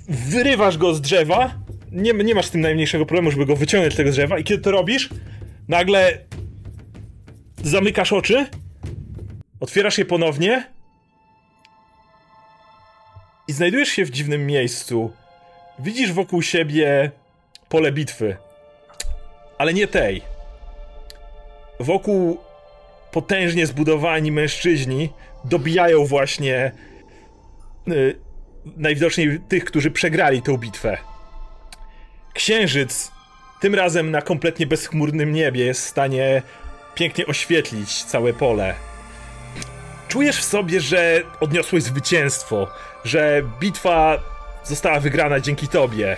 [0.10, 1.54] wyrywasz go z drzewa,
[1.92, 4.64] nie, nie masz z tym najmniejszego problemu, żeby go wyciągnąć z tego drzewa i kiedy
[4.64, 5.10] to robisz,
[5.68, 6.18] nagle
[7.64, 8.46] zamykasz oczy,
[9.60, 10.68] otwierasz je ponownie
[13.48, 15.12] i znajdujesz się w dziwnym miejscu.
[15.80, 17.12] Widzisz wokół siebie
[17.70, 18.38] pole bitwy
[19.60, 20.22] ale nie tej.
[21.80, 22.38] Wokół
[23.12, 25.10] potężnie zbudowani mężczyźni
[25.46, 26.72] dobijają właśnie
[27.88, 28.20] yy,
[28.78, 30.98] najwidoczniej tych, którzy przegrali tę bitwę.
[32.34, 33.12] Księżyc
[33.60, 36.42] tym razem na kompletnie bezchmurnym niebie jest w stanie
[36.96, 38.76] pięknie oświetlić całe pole.
[40.08, 42.68] Czujesz w sobie, że odniosłeś zwycięstwo,
[43.04, 44.18] że bitwa
[44.64, 46.18] została wygrana dzięki tobie.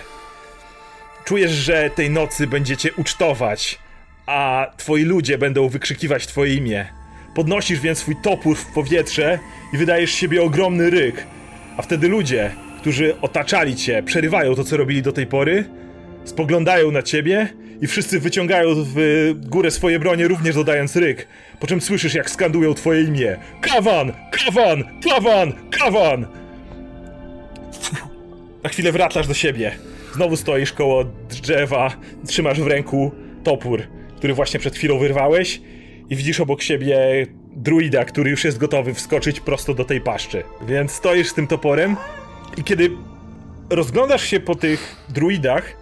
[1.24, 3.78] Czujesz, że tej nocy będziecie ucztować,
[4.26, 6.86] a twoi ludzie będą wykrzykiwać twoje imię.
[7.34, 9.38] Podnosisz więc swój topór w powietrze
[9.72, 11.26] i wydajesz siebie ogromny ryk.
[11.76, 12.50] A wtedy ludzie,
[12.80, 15.64] którzy otaczali cię, przerywają to, co robili do tej pory,
[16.24, 17.48] spoglądają na ciebie
[17.80, 18.94] i wszyscy wyciągają w
[19.36, 21.28] górę swoje bronie, również dodając ryk.
[21.60, 23.36] Po czym słyszysz, jak skandują twoje imię.
[23.60, 24.12] Kawan!
[24.32, 24.84] Kawan!
[25.10, 25.52] Kawan!
[25.70, 26.26] Kawan!
[28.62, 29.72] Na chwilę wracasz do siebie.
[30.12, 31.96] Znowu stoisz koło drzewa,
[32.26, 33.12] trzymasz w ręku
[33.44, 33.82] topór,
[34.16, 35.60] który właśnie przed chwilą wyrwałeś
[36.10, 40.42] i widzisz obok siebie druida, który już jest gotowy wskoczyć prosto do tej paszczy.
[40.66, 41.96] Więc stoisz z tym toporem
[42.56, 42.90] i kiedy
[43.70, 45.76] rozglądasz się po tych druidach,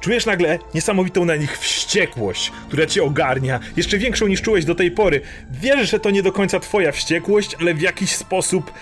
[0.00, 4.90] czujesz nagle niesamowitą na nich wściekłość, która cię ogarnia, jeszcze większą niż czułeś do tej
[4.90, 5.20] pory.
[5.50, 8.72] Wiesz, że to nie do końca twoja wściekłość, ale w jakiś sposób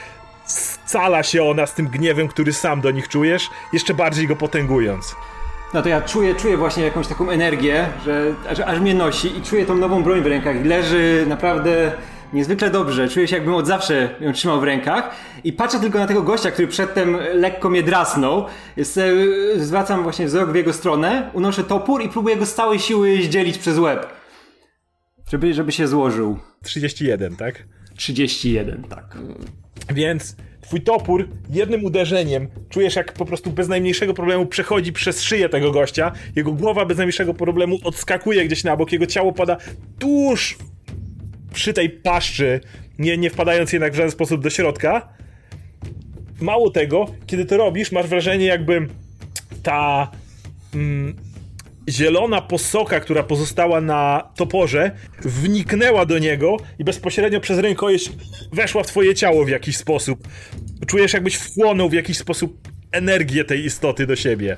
[0.47, 5.17] scala się ona z tym gniewem, który sam do nich czujesz, jeszcze bardziej go potęgując.
[5.75, 9.43] No to ja czuję, czuję właśnie jakąś taką energię, że aż, aż mnie nosi i
[9.43, 10.65] czuję tą nową broń w rękach.
[10.65, 11.93] Leży naprawdę
[12.33, 13.09] niezwykle dobrze.
[13.09, 15.11] Czuję się jakbym od zawsze ją trzymał w rękach
[15.45, 18.47] i patrzę tylko na tego gościa, który przedtem lekko mnie drasnął.
[18.77, 18.85] E,
[19.57, 23.59] zwracam właśnie wzrok w jego stronę, unoszę topór i próbuję go z całej siły zdzielić
[23.59, 24.07] przez łeb.
[25.31, 26.39] Żeby, żeby się złożył.
[26.65, 27.65] 31, tak?
[27.97, 29.17] 31, tak.
[29.95, 35.49] Więc twój topór jednym uderzeniem czujesz, jak po prostu bez najmniejszego problemu przechodzi przez szyję
[35.49, 36.13] tego gościa.
[36.37, 39.57] Jego głowa bez najmniejszego problemu odskakuje gdzieś na bok, jego ciało pada
[39.99, 40.59] tuż
[41.53, 42.61] przy tej paszczy,
[42.99, 45.09] nie, nie wpadając jednak w żaden sposób do środka.
[46.41, 48.89] Mało tego, kiedy to robisz, masz wrażenie, jakby
[49.63, 50.11] ta
[50.75, 51.17] mm,
[51.89, 58.13] zielona posoka, która pozostała na toporze, wniknęła do niego i bezpośrednio przez rękojeść
[58.53, 60.29] weszła w twoje ciało w jakiś sposób.
[60.87, 64.57] Czujesz, jakbyś wchłonął w jakiś sposób energię tej istoty do siebie.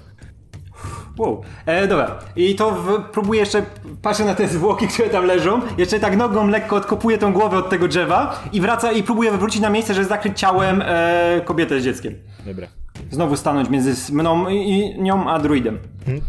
[1.19, 1.43] Wow.
[1.67, 2.19] E, dobra.
[2.37, 3.63] I to w, próbuję jeszcze,
[4.03, 7.71] patrzę na te zwłoki, które tam leżą, jeszcze tak nogą lekko odkopuję tą głowę od
[7.71, 11.85] tego drzewa i wraca i próbuję wrócić na miejsce, żeby zakryć ciałem e, kobietę z
[11.85, 12.15] dzieckiem.
[12.47, 12.67] Dobra.
[13.11, 15.79] Znowu stanąć między mną i nią a druidem.
[16.05, 16.25] Hmm.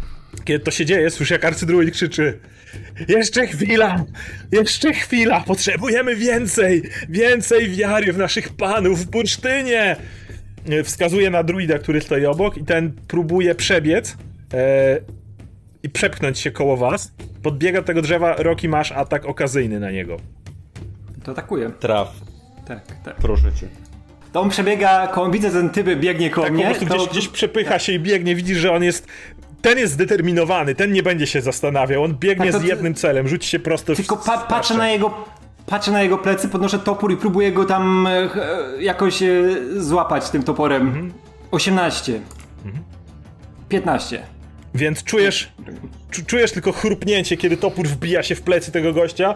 [0.50, 2.40] Kiedy to się dzieje, słyszę jak arcydruid krzyczy
[3.08, 4.06] Jeszcze chwila!
[4.52, 5.42] Jeszcze chwila!
[5.42, 6.84] Potrzebujemy więcej!
[7.10, 9.96] Więcej wiary w naszych panów w bursztynie!
[10.84, 14.18] Wskazuje na druida, który stoi obok i ten próbuje przebiec
[14.54, 15.00] e,
[15.84, 17.12] i przepchnąć się koło was.
[17.44, 20.18] Podbiega do tego drzewa, Roki masz atak okazyjny na niego.
[21.24, 21.70] To atakuje.
[21.80, 22.14] Traf.
[22.68, 23.16] Tak, tak.
[23.16, 23.68] Proszę cię.
[24.34, 26.66] To on przebiega, koło, widzę ten typ biegnie koło Tak po mnie.
[26.66, 26.96] prostu to...
[26.96, 29.08] gdzieś, gdzieś przepycha się i biegnie, widzisz, że on jest...
[29.62, 33.50] Ten jest zdeterminowany, ten nie będzie się zastanawiał, on biegnie Tak, z jednym celem, rzuci
[33.50, 34.46] się prosto w Tylko pa starsze.
[34.50, 35.28] patrzę na jego.
[35.66, 38.30] Patrzę na jego plecy, podnoszę topór i próbuję go tam e, e,
[38.84, 39.28] jakoś e,
[39.78, 40.88] złapać tym toporem.
[40.88, 41.14] Mhm.
[41.52, 42.20] 18.
[43.70, 44.24] 15.
[44.76, 45.52] Więc czujesz,
[46.12, 49.36] czu- czujesz tylko chrupnięcie, kiedy topór wbija się w plecy tego gościa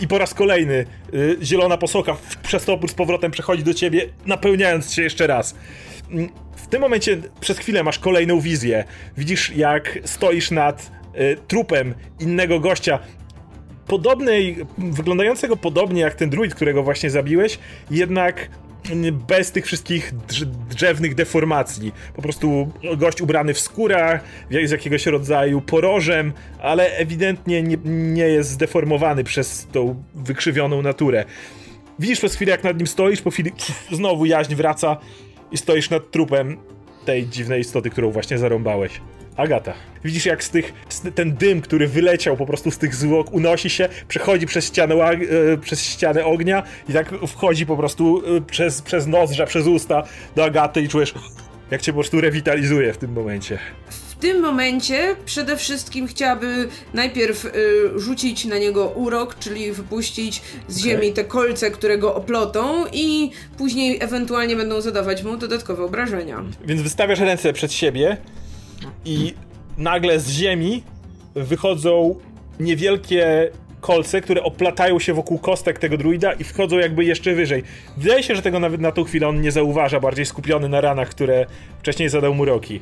[0.00, 4.06] i, po raz kolejny y, zielona posoka w, przez topór z powrotem przechodzi do ciebie,
[4.26, 5.54] napełniając cię jeszcze raz.
[6.70, 8.84] Mm, tym momencie przez chwilę masz kolejną wizję.
[9.16, 12.98] Widzisz, jak stoisz nad y, trupem innego gościa,
[13.86, 17.58] podobnej, wyglądającego podobnie jak ten druid, którego właśnie zabiłeś,
[17.90, 18.48] jednak
[19.28, 21.92] bez tych wszystkich drz drzewnych deformacji.
[22.16, 24.24] Po prostu gość ubrany w skórach,
[24.64, 31.24] z jakiegoś rodzaju porożem, ale ewidentnie nie, nie jest zdeformowany przez tą wykrzywioną naturę.
[31.98, 33.52] Widzisz przez chwilę, jak nad nim stoisz, po chwili
[33.92, 34.96] znowu jaźń wraca
[35.52, 36.56] i stoisz nad trupem
[37.04, 39.00] tej dziwnej istoty, którą właśnie zarąbałeś.
[39.36, 39.72] Agata.
[40.04, 43.70] Widzisz, jak z tych, z ten dym, który wyleciał po prostu z tych zwłok, unosi
[43.70, 48.82] się, przechodzi przez ścianę, e, przez ścianę ognia i tak wchodzi po prostu e, przez,
[48.82, 50.02] przez nozdrza, przez usta
[50.36, 51.14] do Agaty i czujesz,
[51.70, 53.58] jak cię po prostu rewitalizuje w tym momencie.
[54.20, 57.50] W tym momencie przede wszystkim chciałaby najpierw y,
[57.96, 63.98] rzucić na niego urok, czyli wypuścić z ziemi te kolce, które go oplotą i później
[64.00, 66.44] ewentualnie będą zadawać mu dodatkowe obrażenia.
[66.64, 68.16] Więc wystawiasz ręce przed siebie
[69.04, 69.34] i
[69.78, 70.82] nagle z ziemi
[71.34, 72.14] wychodzą
[72.60, 73.50] niewielkie
[73.80, 77.62] kolce, które oplatają się wokół kostek tego druida i wchodzą jakby jeszcze wyżej.
[77.96, 81.08] Wydaje się, że tego nawet na tą chwilę on nie zauważa, bardziej skupiony na ranach,
[81.08, 81.46] które
[81.78, 82.80] wcześniej zadał mu Roki.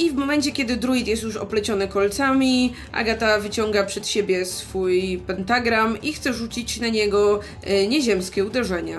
[0.00, 6.02] I w momencie, kiedy druid jest już opleciony kolcami, Agata wyciąga przed siebie swój pentagram
[6.02, 8.98] i chce rzucić na niego e, nieziemskie uderzenie.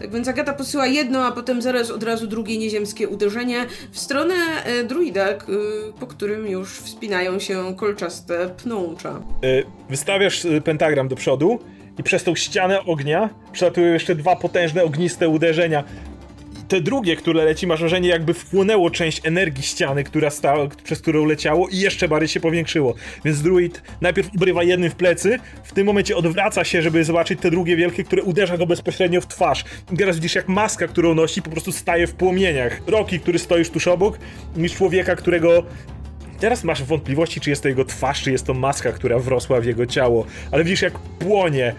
[0.00, 4.34] Tak więc Agata posyła jedno, a potem zaraz od razu drugie nieziemskie uderzenie w stronę
[4.64, 5.26] e, druida,
[6.00, 9.22] po którym już wspinają się kolczaste pnącza.
[9.44, 11.58] Y, Wystawiasz pentagram do przodu
[11.98, 15.84] i przez tą ścianę ognia przelatują jeszcze dwa potężne ogniste uderzenia.
[16.70, 21.24] Te drugie, które leci, masz wrażenie jakby wchłonęło część energii ściany, która stała, przez którą
[21.24, 22.94] leciało i jeszcze bardziej się powiększyło.
[23.24, 27.50] Więc druid najpierw ubrywa jednym w plecy, w tym momencie odwraca się, żeby zobaczyć te
[27.50, 29.64] drugie wielkie, które uderza go bezpośrednio w twarz.
[29.92, 32.80] I teraz widzisz jak maska, którą nosi, po prostu staje w płomieniach.
[32.86, 34.18] Roki, który stoisz tuż obok,
[34.56, 35.62] niż człowieka, którego
[36.40, 39.64] Teraz masz wątpliwości, czy jest to jego twarz, czy jest to maska, która wrosła w
[39.64, 41.74] jego ciało, ale widzisz jak płonie.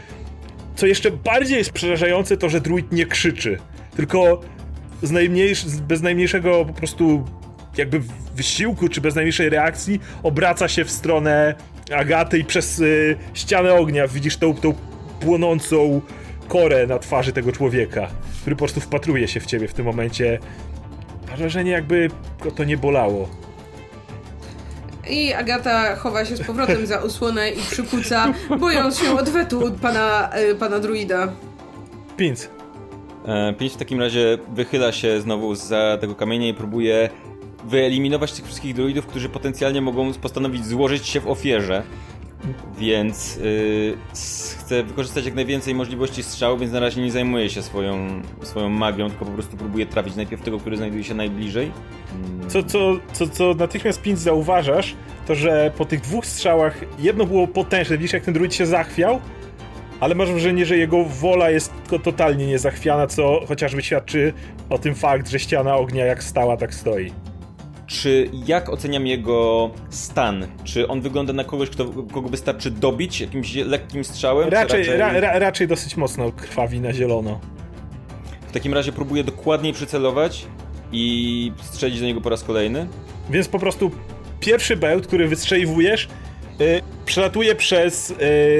[0.75, 3.57] Co jeszcze bardziej jest przerażające, to że druid nie krzyczy,
[3.95, 4.41] tylko
[5.01, 7.25] z najmniejsz, bez najmniejszego po prostu
[7.77, 8.01] jakby
[8.35, 11.55] wysiłku, czy bez najmniejszej reakcji obraca się w stronę
[11.95, 14.73] Agaty i przez y, ścianę ognia widzisz tą, tą
[15.19, 16.01] płonącą
[16.47, 18.07] korę na twarzy tego człowieka,
[18.41, 20.39] który po prostu wpatruje się w ciebie w tym momencie.
[21.29, 22.09] Masz wrażenie, jakby
[22.43, 23.29] go to nie bolało.
[25.09, 30.55] I Agata chowa się z powrotem za osłonę i przykuca, bojąc się odwetu pana, e,
[30.55, 31.33] pana druida.
[32.17, 32.47] Pinc.
[33.26, 37.09] E, Pięć w takim razie wychyla się znowu za tego kamienia i próbuje
[37.65, 41.84] wyeliminować tych wszystkich druidów, którzy potencjalnie mogą postanowić złożyć się w ofierze.
[42.78, 48.22] Więc y, chce wykorzystać jak najwięcej możliwości strzału, więc na razie nie zajmuje się swoją,
[48.41, 51.72] swoją magią, tylko po prostu próbuje trafić najpierw tego, który znajduje się najbliżej.
[52.47, 54.95] Co, co, co, co natychmiast Pinc zauważasz,
[55.28, 59.22] to że po tych dwóch strzałach jedno było potężne, widzisz jak ten druid się zachwiał,
[60.01, 61.73] ale masz wrażenie, że jego wola jest
[62.03, 64.33] totalnie niezachwiana, co chociażby świadczy
[64.69, 67.11] o tym fakt, że ściana ognia jak stała, tak stoi.
[67.87, 70.47] Czy jak oceniam jego stan?
[70.63, 74.49] Czy on wygląda na kogoś, kto, kogo wystarczy dobić jakimś lekkim strzałem?
[74.49, 77.39] czy Raczej, Ra, ra, raczej dosyć mocno krwawi na zielono.
[78.47, 80.45] W takim razie próbuję dokładniej przycelować
[80.91, 82.87] i strzelić do niego po raz kolejny.
[83.29, 83.91] Więc po prostu
[84.39, 86.07] pierwszy bełt, który wystrzeliwujesz,
[86.59, 88.13] yy, przelatuje przez,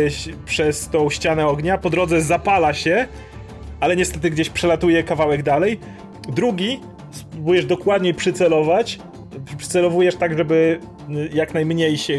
[0.06, 3.08] ś- przez tą ścianę ognia, po drodze zapala się,
[3.80, 5.80] ale niestety gdzieś przelatuje kawałek dalej.
[6.30, 6.80] Drugi,
[7.12, 9.00] spróbujesz dokładniej przycelować,
[9.58, 10.80] przycelowujesz tak, żeby
[11.10, 12.14] y, jak najmniej się,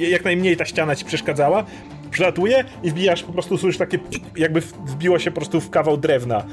[0.00, 1.64] y, jak najmniej ta ściana ci przeszkadzała.
[2.10, 3.98] Przelatuje i wbijasz, po prostu słyszysz takie,
[4.36, 6.44] jakby wbiło się po prostu w kawał drewna.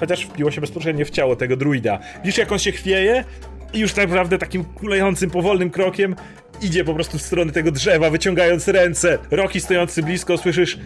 [0.00, 1.98] Chociaż wbiło się bezpośrednio w ciało tego druida.
[2.24, 3.24] Widzisz, jak on się chwieje
[3.72, 6.16] i już tak naprawdę takim kulejącym, powolnym krokiem
[6.62, 9.18] idzie po prostu w stronę tego drzewa, wyciągając ręce.
[9.30, 10.78] Roki stojący blisko, słyszysz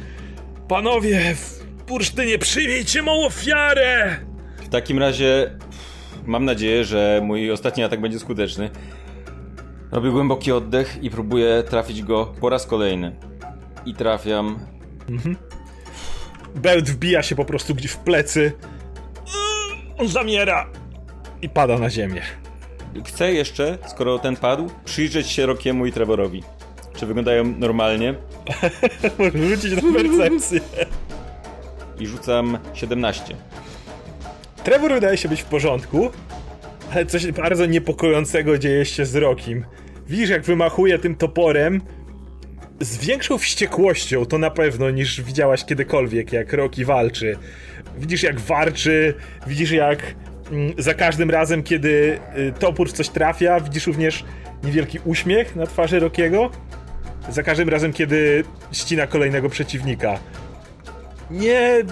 [0.69, 4.17] Panowie, w bursztynie przyjmijcie mą ofiarę!
[4.63, 5.51] W takim razie
[6.27, 8.71] mam nadzieję, że mój ostatni atak będzie skuteczny.
[9.93, 13.17] Robię głęboki oddech i próbuję trafić go po raz kolejny.
[13.87, 14.59] I trafiam.
[16.55, 18.53] bełt wbija się po prostu gdzieś w plecy.
[19.99, 20.71] On zamiera
[21.43, 22.23] i pada na ziemię.
[23.05, 26.43] Chcę jeszcze, skoro ten padł, przyjrzeć się Rokiemu i Trevorowi.
[26.97, 28.15] Czy wyglądają normalnie?
[29.19, 30.61] Może rzucić na percepcję.
[32.01, 33.37] I rzucam 17.
[34.65, 36.11] Trevor wydaje się być w porządku,
[36.93, 39.65] ale coś bardzo niepokojącego dzieje się z Rokim.
[40.09, 41.81] Widzisz, jak wymachuje tym toporem
[42.81, 47.39] z większą wściekłością, to na pewno, niż widziałaś kiedykolwiek, jak Roki walczy.
[47.99, 49.15] Widzisz, jak warczy,
[49.47, 50.15] widzisz, jak
[50.79, 54.25] za każdym razem, kiedy y, topór w coś trafia, widzisz również
[54.65, 56.51] niewielki uśmiech na twarzy Rokiego.
[57.29, 60.19] Za każdym razem, kiedy ścina kolejnego przeciwnika.
[61.31, 61.83] Nie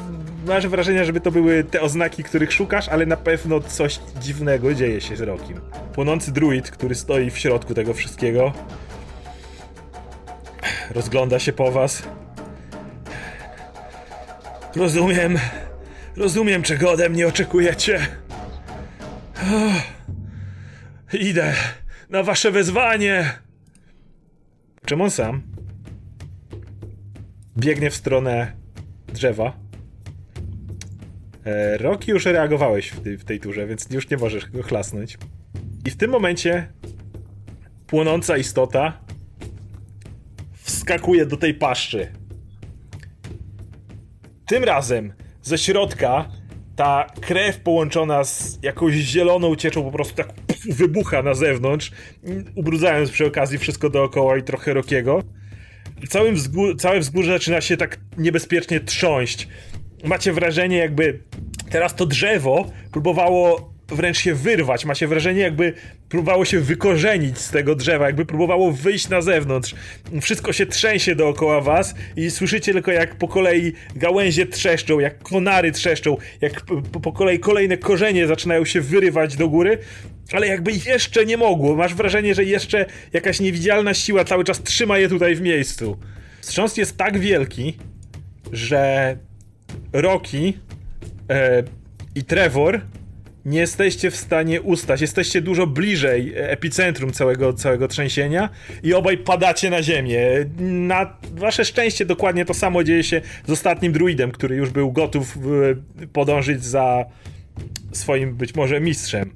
[0.47, 5.01] masz wrażenia, żeby to były te oznaki, których szukasz, ale na pewno coś dziwnego dzieje
[5.01, 5.61] się z Rokim.
[5.95, 8.53] Płonący druid, który stoi w środku tego wszystkiego,
[10.91, 12.03] rozgląda się po was.
[14.77, 15.39] Rozumiem.
[16.17, 18.07] Rozumiem, czego ode mnie oczekujecie.
[21.12, 21.55] Idę
[22.11, 23.38] na wasze wezwanie.
[24.86, 25.42] Czemu on sam
[27.59, 28.53] biegnie w stronę
[29.07, 29.57] drzewa?
[31.45, 35.18] E, Roki już reagowałeś w tej, w tej turze, więc już nie możesz go chlasnąć.
[35.86, 36.72] I w tym momencie
[37.86, 39.01] płonąca istota
[40.53, 42.12] wskakuje do tej paszczy.
[44.47, 46.28] Tym razem ze środka
[46.77, 50.29] ta krew połączona z jakąś zieloną cieczą po prostu tak
[50.70, 51.91] wybucha na zewnątrz,
[52.55, 55.22] ubrudzając przy okazji wszystko dookoła i trochę Rokiego.
[56.09, 59.49] Całym wzgó- całe wzgórze zaczyna się tak niebezpiecznie trząść.
[60.05, 61.22] Macie wrażenie, jakby
[61.70, 64.85] teraz to drzewo próbowało wręcz się wyrwać.
[64.85, 65.72] Macie wrażenie, jakby
[66.09, 69.74] próbowało się wykorzenić z tego drzewa, jakby próbowało wyjść na zewnątrz.
[70.20, 75.72] Wszystko się trzęsie dookoła was i słyszycie tylko jak po kolei gałęzie trzeszczą, jak konary
[75.72, 76.61] trzeszczą, jak
[76.93, 79.78] po, po kolei kolejne korzenie zaczynają się wyrywać do góry,
[80.32, 81.76] ale jakby jeszcze nie mogło.
[81.76, 85.99] Masz wrażenie, że jeszcze jakaś niewidzialna siła cały czas trzyma je tutaj w miejscu.
[86.41, 87.76] Wstrząs jest tak wielki,
[88.53, 89.16] że
[89.93, 90.53] Rocky
[91.30, 91.62] e,
[92.14, 92.80] i Trevor
[93.45, 95.01] nie jesteście w stanie ustać.
[95.01, 98.49] Jesteście dużo bliżej epicentrum całego, całego trzęsienia
[98.82, 100.20] i obaj padacie na ziemię.
[100.61, 105.36] Na wasze szczęście dokładnie to samo dzieje się z ostatnim druidem, który już był gotów
[105.36, 107.05] e, podążyć za
[107.92, 109.30] swoim być może mistrzem.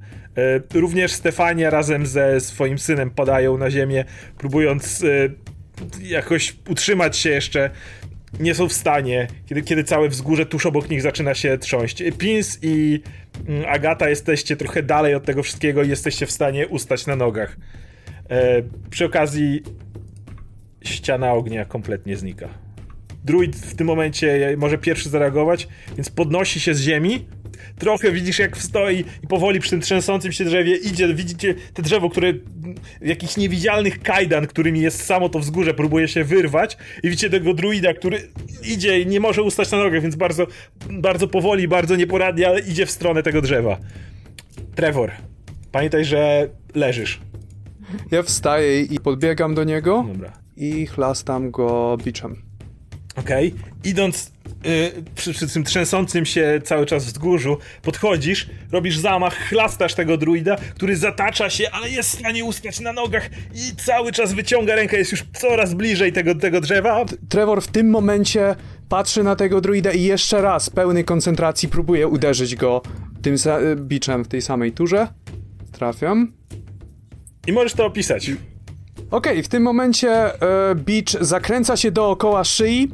[0.74, 4.04] E, Również Stefania razem ze swoim synem padają na ziemię,
[4.38, 5.28] próbując e,
[6.02, 7.70] jakoś utrzymać się jeszcze
[8.41, 12.03] nie są w stanie, kiedy, kiedy całe wzgórze tuż obok nich zaczyna się trząść.
[12.18, 13.01] Pins i
[13.49, 17.57] mm, Agata jesteście trochę dalej od tego wszystkiego i jesteście w stanie ustać na nogach.
[18.31, 19.62] E, przy okazji
[20.83, 22.49] ściana ognia kompletnie znika.
[23.24, 27.26] Druid w tym momencie może pierwszy zareagować, więc podnosi się z ziemi.
[27.78, 31.14] Trochę widzisz, jak stoi i powoli przy tym trzęsącym się drzewie idzie.
[31.14, 32.32] Widzicie te drzewo, które
[33.01, 36.76] jakichś niewidzialnych kajdan, którymi jest samo to wzgórze, próbuje się wyrwać.
[37.03, 38.28] I widzicie tego druida, który
[38.62, 40.46] idzie i nie może ustać na nogę, więc bardzo,
[40.90, 43.78] bardzo powoli, bardzo nieporadnie, ale idzie w stronę tego drzewa.
[44.74, 45.11] Trevor,
[45.72, 47.20] pamiętaj, że leżysz.
[48.11, 50.32] Ja wstaję i podbiegam do niego Dobra.
[50.57, 52.47] i chlastam go biczem.
[53.21, 53.55] Okej.
[53.85, 54.33] Idąc
[54.66, 60.57] y, przy, przy tym trzęsącym się cały czas wzgórzu, podchodzisz, robisz zamach, chlastasz tego druida,
[60.75, 64.97] który zatacza się, ale jest w stanie ustać na nogach i cały czas wyciąga rękę,
[64.99, 67.05] jest już coraz bliżej tego, tego drzewa.
[67.29, 68.57] Trevor w tym momencie
[68.89, 72.83] patrzy na tego druida i jeszcze raz, pełnej koncentracji, próbuje uderzyć go
[73.23, 75.09] tym sa- biczem w tej samej turze.
[75.73, 76.33] Trafiam.
[77.47, 78.31] I możesz to opisać.
[79.11, 82.91] Okej, w tym momencie e, bicz zakręca się dookoła szyi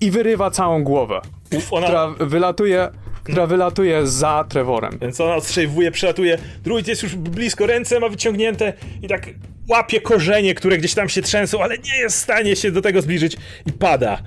[0.00, 1.20] i wyrywa całą głowę,
[1.56, 2.88] Uf, ona, która wylatuje,
[3.24, 4.98] która wylatuje za Trevorem.
[5.00, 6.38] Więc ona ostrzejwuje, przelatuje.
[6.64, 8.72] Druid jest już blisko, ręce ma wyciągnięte
[9.02, 9.30] i tak
[9.68, 13.02] łapie korzenie, które gdzieś tam się trzęsą, ale nie jest w stanie się do tego
[13.02, 13.36] zbliżyć
[13.66, 14.22] i pada.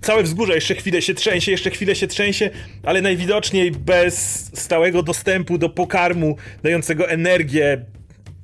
[0.00, 2.50] Całe wzgórze jeszcze chwilę się trzęsie, jeszcze chwilę się trzęsie,
[2.82, 4.16] ale najwidoczniej bez
[4.54, 7.84] stałego dostępu do pokarmu dającego energię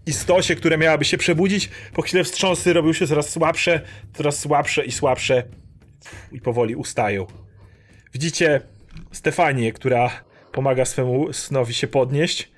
[0.07, 3.81] istocie, która miałaby się przebudzić, po chwilę wstrząsy robią się coraz słabsze,
[4.15, 5.43] coraz słabsze i słabsze
[6.33, 7.27] i powoli ustają.
[8.13, 8.61] Widzicie
[9.13, 10.11] Stefanię, która
[10.53, 12.53] pomaga swemu synowi się podnieść.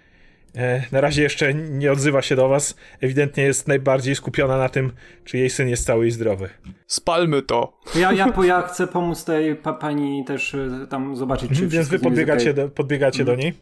[0.56, 2.74] E, na razie jeszcze nie odzywa się do was.
[3.00, 4.92] Ewidentnie jest najbardziej skupiona na tym,
[5.24, 6.48] czy jej syn jest cały i zdrowy.
[6.86, 7.78] Spalmy to.
[7.94, 11.72] Ja, ja, po- ja chcę pomóc tej pa, pani też y, tam zobaczyć, czy Więc
[11.72, 12.54] wszystko wy podbiegacie, okej.
[12.64, 13.52] do, podbiegacie do niej.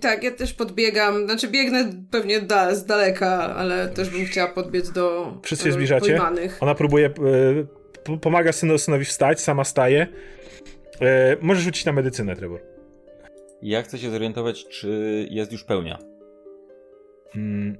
[0.00, 4.90] Tak, ja też podbiegam, znaczy biegnę pewnie da, z daleka, ale też bym chciała podbiec
[4.92, 6.06] do Wszyscy się e, zbliżacie.
[6.06, 6.58] pojmanych.
[6.60, 7.22] Ona próbuje, e, p-
[8.20, 10.06] pomaga synu, synowi wstać, sama staje.
[11.00, 12.60] E, możesz rzucić na medycynę, Trevor.
[13.62, 14.88] Ja chcę się zorientować, czy
[15.30, 15.98] jest już pełnia.
[17.36, 17.78] Mm,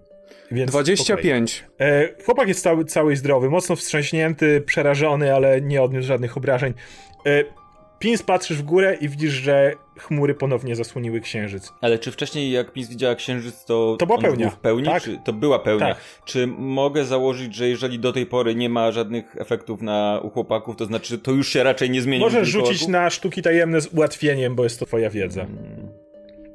[0.50, 1.64] więc 25.
[1.80, 6.74] E, chłopak jest cały, cały zdrowy, mocno wstrząśnięty, przerażony, ale nie odniósł żadnych obrażeń.
[7.26, 7.44] E,
[7.98, 11.72] Pins patrzysz w górę i widzisz, że chmury ponownie zasłoniły księżyc.
[11.80, 13.97] Ale czy wcześniej, jak Pins widziała księżyc, to.
[13.99, 14.51] To była był pełnia.
[14.51, 14.86] W pełni?
[14.86, 15.03] Tak.
[15.03, 15.86] Czy to była pełnia.
[15.86, 15.97] Tak.
[16.24, 20.76] Czy mogę założyć, że jeżeli do tej pory nie ma żadnych efektów na u chłopaków,
[20.76, 22.24] to znaczy to już się raczej nie zmieni.
[22.24, 25.47] Możesz rzucić na sztuki tajemne z ułatwieniem, bo jest to twoja wiedza.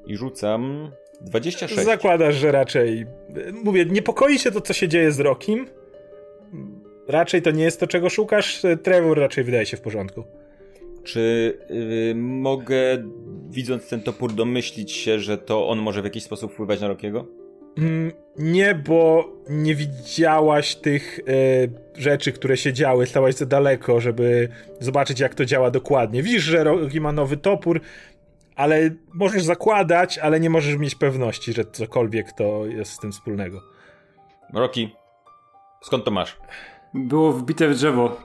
[0.07, 1.85] I rzucam 26.
[1.85, 3.05] Zakładasz, że raczej.
[3.63, 5.67] Mówię, niepokoi się to, co się dzieje z Rokim.
[7.07, 8.61] Raczej to nie jest to, czego szukasz.
[8.83, 10.23] Trevor raczej wydaje się w porządku.
[11.07, 11.57] Czy
[12.11, 13.03] y, mogę,
[13.49, 17.25] widząc ten topór, domyślić się, że to on może w jakiś sposób wpływać na Rokiego?
[17.77, 23.05] Mm, Nie, bo nie widziałaś tych e, rzeczy, które się działy.
[23.05, 24.49] Stałaś za daleko, żeby
[24.79, 26.23] zobaczyć, jak to działa dokładnie.
[26.23, 27.81] Widzisz, że Roki ma nowy topór,
[28.55, 33.61] ale możesz zakładać, ale nie możesz mieć pewności, że cokolwiek to jest z tym wspólnego.
[34.53, 34.95] Roki,
[35.83, 36.37] skąd to masz?
[36.93, 38.17] Było wbite w drzewo.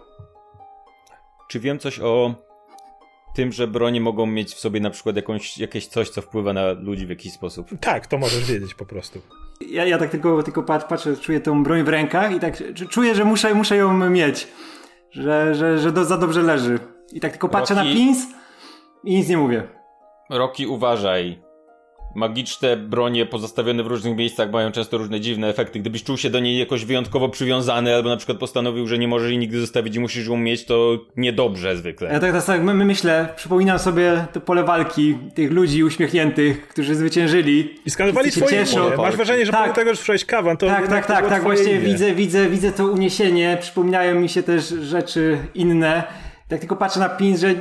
[1.49, 2.35] Czy wiem coś o
[3.35, 6.72] tym, że bronie mogą mieć w sobie na przykład jakąś, jakieś coś, co wpływa na
[6.72, 7.68] ludzi w jakiś sposób?
[7.80, 9.20] Tak, to możesz wiedzieć po prostu.
[9.61, 13.14] Ja, ja tak tylko, tylko pat, patrzę, czuję tą broń w rękach i tak czuję,
[13.14, 14.49] że muszę, muszę ją mieć.
[15.11, 16.78] Że, że, że do, za dobrze leży.
[17.12, 17.97] I tak tylko patrzę na Rocky?
[17.97, 18.18] pins
[19.05, 19.68] i nic nie mówię.
[20.30, 21.43] Roki, uważaj.
[22.15, 25.79] Magiczne bronie pozostawione w różnych miejscach mają często różne dziwne efekty.
[25.81, 29.29] Gdybyś czuł się do niej jakoś wyjątkowo przywiązany, albo na przykład postanowił, że nie możesz
[29.31, 32.07] jej nigdy zostawić i musisz ją mieć, to niedobrze zwykle.
[32.13, 36.69] Ja tak teraz tak my, my myślę, przypominam sobie to pole walki tych ludzi uśmiechniętych,
[36.69, 37.75] którzy zwyciężyli.
[37.87, 38.87] I skanowali się twoje cieszą.
[38.89, 38.97] imię.
[38.97, 39.61] Masz wrażenie, że Tak.
[39.61, 41.81] pomimo tego, że sprzedałeś kawan, to Tak, tak, to tak, tak, właśnie imię.
[41.81, 46.03] widzę, widzę, widzę to uniesienie, przypominają mi się też rzeczy inne.
[46.49, 47.55] Tak tylko patrzę na pins, że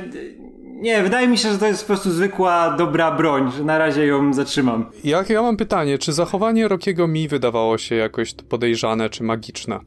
[0.82, 4.06] nie, wydaje mi się, że to jest po prostu zwykła, dobra broń, że na razie
[4.06, 4.90] ją zatrzymam.
[5.04, 9.80] Jak ja mam pytanie, czy zachowanie Rokiego mi wydawało się jakoś podejrzane czy magiczne?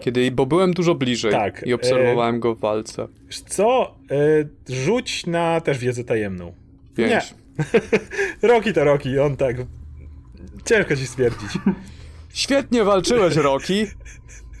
[0.00, 3.08] Kiedy, bo byłem dużo bliżej Tak, i obserwowałem go w walce.
[3.46, 3.94] Co?
[4.10, 6.52] E, rzuć na też wiedzę tajemną.
[6.96, 7.10] Pięć.
[7.10, 7.22] Nie.
[8.48, 9.56] Roki to Roki, on tak...
[10.64, 11.50] Ciężko ci stwierdzić.
[12.34, 13.86] Świetnie walczyłeś, Roki.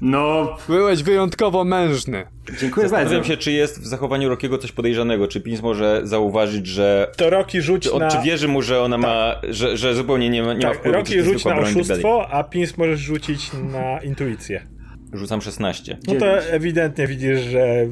[0.00, 2.26] No, Byłeś wyjątkowo mężny.
[2.60, 2.88] dziękuję bardzo.
[2.88, 5.28] Zastanawiam się, czy jest w zachowaniu Rokiego coś podejrzanego.
[5.28, 7.12] Czy Pins może zauważyć, że.
[7.16, 8.08] To Roki rzuć Czy, na...
[8.08, 9.40] czy wierzy mu, że ona ma.
[9.50, 10.98] Że, że zupełnie nie ma, nie ma Tak, wpływu.
[11.04, 14.66] czy to Roki rzuć na oszustwo, a Pins możesz rzucić na intuicję.
[15.12, 15.98] Rzucam 16.
[16.06, 17.86] No to ewidentnie widzisz, że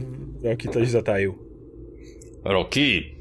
[0.45, 1.39] Roki coś zataił.
[2.45, 3.15] Roki!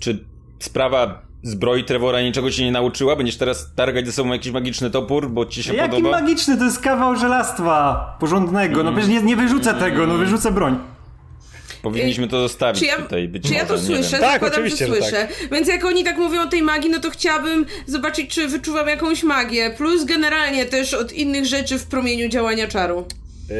[0.00, 0.24] Czy
[0.58, 3.16] sprawa zbroi Trevora niczego ci nie nauczyła?
[3.16, 6.20] Będziesz teraz targać ze sobą jakiś magiczny topór, bo ci się Jaki podoba?
[6.20, 8.82] magiczny, to jest kawał żelastwa porządnego.
[8.82, 10.78] No przecież nie, nie wyrzucę tego, no wyrzucę broń.
[11.82, 13.28] Powinniśmy to zostawić Czy ja, tutaj.
[13.28, 14.10] Być czy ja może, to nie słyszę?
[14.10, 14.20] Wiem.
[14.20, 15.28] Tak, Zakładam, oczywiście, że że słyszę.
[15.52, 19.22] Więc jak oni tak mówią o tej magii, no to chciałabym zobaczyć, czy wyczuwam jakąś
[19.22, 19.70] magię.
[19.76, 23.04] Plus generalnie też od innych rzeczy w promieniu działania czaru.
[23.50, 23.54] E,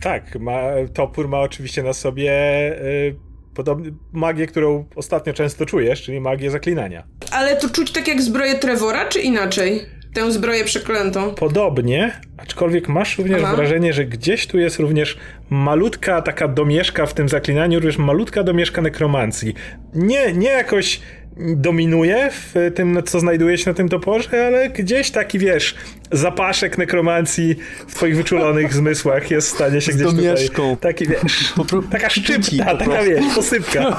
[0.00, 0.60] tak, ma,
[0.94, 3.25] topór ma oczywiście na sobie e,
[3.56, 7.06] podobny, magię, którą ostatnio często czujesz, czyli magię zaklinania.
[7.32, 9.80] Ale to czuć tak jak zbroję Trevora, czy inaczej?
[10.14, 11.34] Tę zbroję przeklętą.
[11.34, 13.56] Podobnie, aczkolwiek masz również Aha.
[13.56, 15.16] wrażenie, że gdzieś tu jest również
[15.50, 19.54] malutka taka domieszka w tym zaklinaniu, również malutka domieszka nekromancji.
[19.94, 21.00] Nie, nie jakoś
[21.36, 25.74] dominuje w tym, co znajduje się na tym toporze, ale gdzieś taki, wiesz,
[26.12, 27.56] zapaszek nekromancji
[27.88, 30.76] w twoich wyczulonych zmysłach jest w stanie się Z gdzieś domieszką.
[30.76, 30.94] tutaj...
[30.94, 31.54] Taki, wiesz,
[31.92, 33.10] taka szczypta, taka, prostu.
[33.10, 33.98] wiesz, posypka.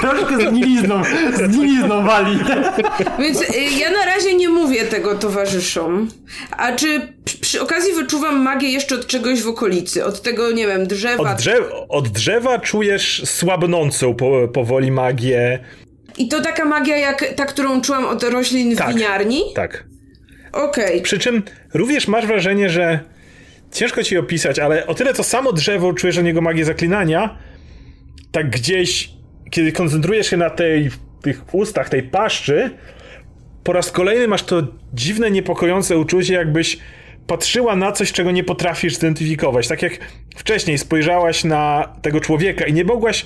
[0.00, 1.02] Troszkę z nilizną,
[1.36, 2.38] z nilizną wali.
[3.18, 3.46] Więc y,
[3.80, 6.08] ja na razie nie mówię tego towarzyszom.
[6.50, 10.04] A czy przy, przy okazji wyczuwam magię jeszcze od czegoś w okolicy?
[10.04, 11.32] Od tego, nie wiem, drzewa.
[11.32, 15.60] Od, drzew, od drzewa czujesz słabnącą po, powoli magię.
[16.18, 18.94] I to taka magia jak ta, którą czułam od roślin w Tak.
[18.94, 19.42] winiarni?
[19.54, 19.84] Tak.
[20.52, 21.02] Okej.
[21.02, 21.42] Przy czym
[21.74, 23.00] również masz wrażenie, że
[23.72, 27.38] ciężko ci opisać, ale o tyle to samo drzewo czujesz o niego magię zaklinania,
[28.32, 29.10] tak gdzieś,
[29.50, 30.90] kiedy koncentrujesz się na tej,
[31.22, 32.70] tych ustach, tej paszczy,
[33.64, 34.62] po raz kolejny masz to
[34.94, 36.78] dziwne, niepokojące uczucie, jakbyś
[37.26, 39.68] patrzyła na coś, czego nie potrafisz zidentyfikować.
[39.68, 39.92] Tak jak
[40.36, 43.24] wcześniej spojrzałaś na tego człowieka i nie mogłaś,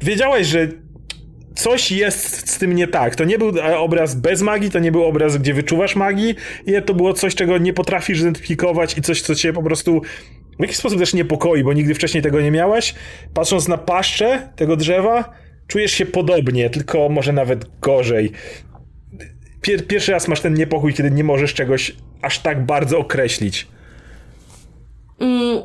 [0.00, 0.68] wiedziałaś, że
[1.58, 3.16] coś jest z tym nie tak.
[3.16, 6.34] To nie był e, obraz bez magii, to nie był obraz, gdzie wyczuwasz magii,
[6.66, 10.02] i to było coś, czego nie potrafisz zidentyfikować i coś, co cię po prostu
[10.58, 12.94] w jakiś sposób też niepokoi, bo nigdy wcześniej tego nie miałaś.
[13.34, 15.32] Patrząc na paszczę tego drzewa,
[15.66, 18.32] czujesz się podobnie, tylko może nawet gorzej.
[19.60, 23.66] Pier pierwszy raz masz ten niepokój, kiedy nie możesz czegoś aż tak bardzo określić.
[25.20, 25.62] Mm,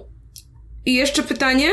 [0.86, 1.68] I jeszcze pytanie.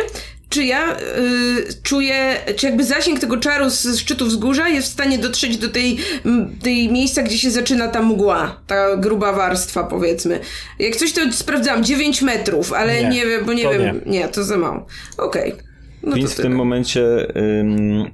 [0.51, 5.19] Czy ja y, czuję, czy jakby zasięg tego czaru z szczytu wzgórza jest w stanie
[5.19, 10.41] dotrzeć do tej, m, tej miejsca, gdzie się zaczyna ta mgła, ta gruba warstwa, powiedzmy.
[10.79, 14.29] Jak coś to sprawdzam, 9 metrów, ale Nie, nie, wiem, bo nie wiem, nie.
[14.29, 14.87] to za mało.
[15.19, 15.55] Okej.
[16.03, 17.03] No Więc w tym momencie
[17.37, 18.11] ym,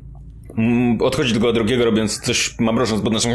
[1.01, 3.29] odchodzi tylko od drugiego, robiąc coś mamrożąc pod naszą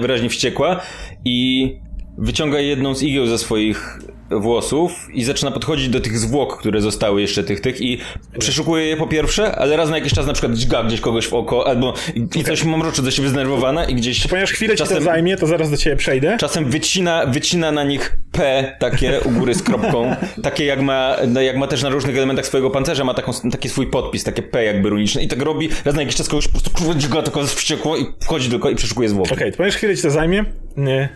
[0.00, 0.80] wyraźnie wściekła
[1.24, 1.72] i
[2.18, 3.98] wyciąga jedną z igieł ze swoich
[4.30, 7.98] włosów i zaczyna podchodzić do tych zwłok, które zostały jeszcze tych, tych i
[8.38, 11.34] przeszukuje je po pierwsze, ale raz na jakiś czas na przykład dźga gdzieś kogoś w
[11.34, 11.94] oko, albo
[12.36, 15.46] i coś mamroczy do siebie zdenerwowana i gdzieś Ponieważ chwilę ci to czasem, zajmie, to
[15.46, 16.36] zaraz do ciebie przejdę.
[16.40, 21.40] czasem wycina, wycina na nich P takie u góry z kropką, takie jak ma, no
[21.40, 24.64] jak ma też na różnych elementach swojego pancerza, ma taką, taki swój podpis, takie P
[24.64, 27.96] jakby runiczne i tak robi, raz na jakiś czas kogoś po prostu dźga tylko wściekło
[27.96, 29.34] i wchodzi tylko i przeszukuje zwłoki.
[29.34, 30.44] Okej, to ponieważ chwilę ci to zajmie,
[30.76, 31.08] nie.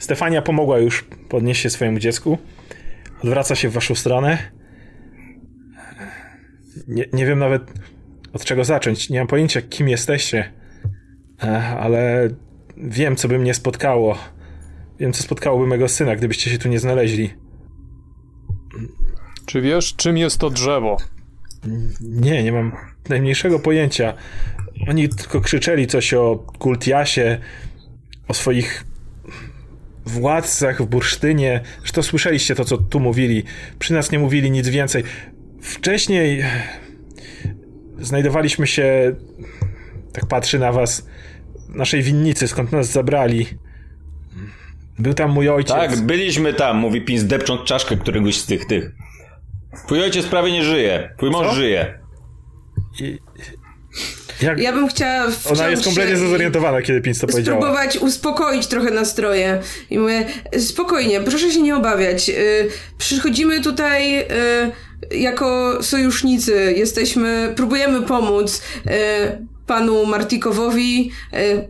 [0.00, 2.38] Stefania pomogła już podnieść się swojemu dziecku.
[3.24, 4.38] Odwraca się w waszą stronę.
[6.88, 7.62] Nie, nie wiem nawet
[8.32, 9.10] od czego zacząć.
[9.10, 10.52] Nie mam pojęcia, kim jesteście.
[11.42, 12.28] E, Ale
[12.76, 14.18] wiem, co by mnie spotkało.
[14.98, 17.30] Wiem, co spotkałoby mego syna, gdybyście się tu nie znaleźli.
[19.46, 20.96] Czy wiesz, czym jest to drzewo?
[22.00, 22.72] Nie, nie mam
[23.08, 24.14] najmniejszego pojęcia.
[24.88, 27.38] Oni tylko krzyczeli coś o Kultiasie,
[28.28, 28.84] o swoich
[30.06, 31.60] władcach w bursztynie.
[31.78, 33.44] Zresztą słyszeliście to, co tu mówili.
[33.78, 35.04] Przy nas nie mówili nic więcej.
[35.62, 36.44] Wcześniej
[37.98, 39.16] znajdowaliśmy się,
[40.12, 41.06] tak patrzy na was,
[41.68, 43.46] w naszej winnicy, skąd nas zabrali.
[44.98, 45.76] Był tam mój ojciec.
[45.76, 48.92] Tak, byliśmy tam, mówi Pin, zdepcząc czaszkę któregoś z tych, tych.
[49.86, 51.54] Twój ojciec prawie nie żyje, twój mąż Co?
[51.54, 51.98] żyje.
[53.00, 53.18] I-
[54.42, 54.58] Jak...
[54.58, 57.58] Ja bym chciała Ona jest kompletnie zdezorientowana, kiedy Pinc to powiedziała.
[57.58, 59.60] spróbować uspokoić trochę nastroje.
[59.90, 60.24] I mówię,
[60.58, 62.28] spokojnie, proszę się nie obawiać.
[62.28, 62.68] Y,
[62.98, 64.26] Przychodzimy tutaj y,
[65.10, 66.74] jako sojusznicy.
[66.76, 68.90] Jesteśmy, próbujemy pomóc y,
[69.66, 71.10] panu Martikowowi,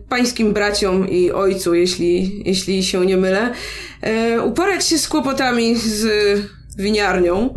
[0.09, 3.53] pańskim braciom i ojcu, jeśli, jeśli się nie mylę,
[4.45, 6.07] uporać się z kłopotami z
[6.77, 7.53] winiarnią.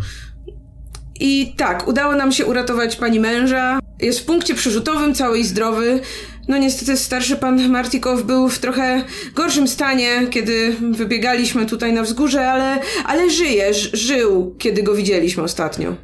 [1.21, 3.79] I tak, udało nam się uratować pani męża.
[4.01, 6.01] Jest w punkcie przyrzutowym, cały i zdrowy.
[6.49, 9.05] No niestety starszy pan Martikow był w trochę
[9.35, 15.97] gorszym stanie, kiedy wybiegaliśmy tutaj na wzgórze, ale, ale żyje, żył, kiedy go widzieliśmy ostatnio.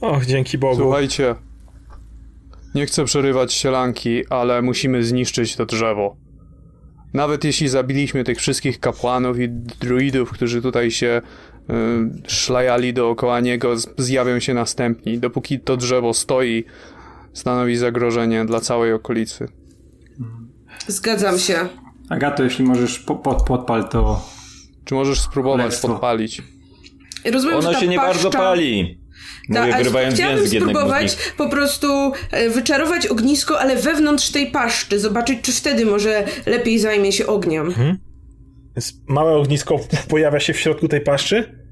[0.00, 0.76] Och, dzięki Bogu.
[0.76, 1.34] Słuchajcie,
[2.74, 6.16] nie chcę przerywać sielanki, ale musimy zniszczyć to drzewo.
[7.14, 9.48] Nawet jeśli zabiliśmy tych wszystkich kapłanów i
[9.80, 11.22] druidów, którzy tutaj się
[12.26, 15.18] szlajali dookoła niego, zjawią się następni.
[15.18, 16.64] Dopóki to drzewo stoi,
[17.32, 19.48] stanowi zagrożenie dla całej okolicy.
[20.86, 21.68] Zgadzam się.
[22.08, 24.28] Agato, jeśli możesz po, pod, podpal to...
[24.84, 26.42] Czy możesz spróbować podpalić?
[27.32, 28.12] Rozumiem, ta się nie paszcza...
[28.12, 28.98] bardzo pali.
[29.54, 35.00] Ta, Mówię, ale wyrywając chciałabym spróbować po prostu e, wyczarować ognisko, ale wewnątrz tej paszczy,
[35.00, 37.74] zobaczyć, czy wtedy może lepiej zajmie się ogniem.
[38.76, 41.66] Więc małe ognisko pojawia się w środku tej paszczy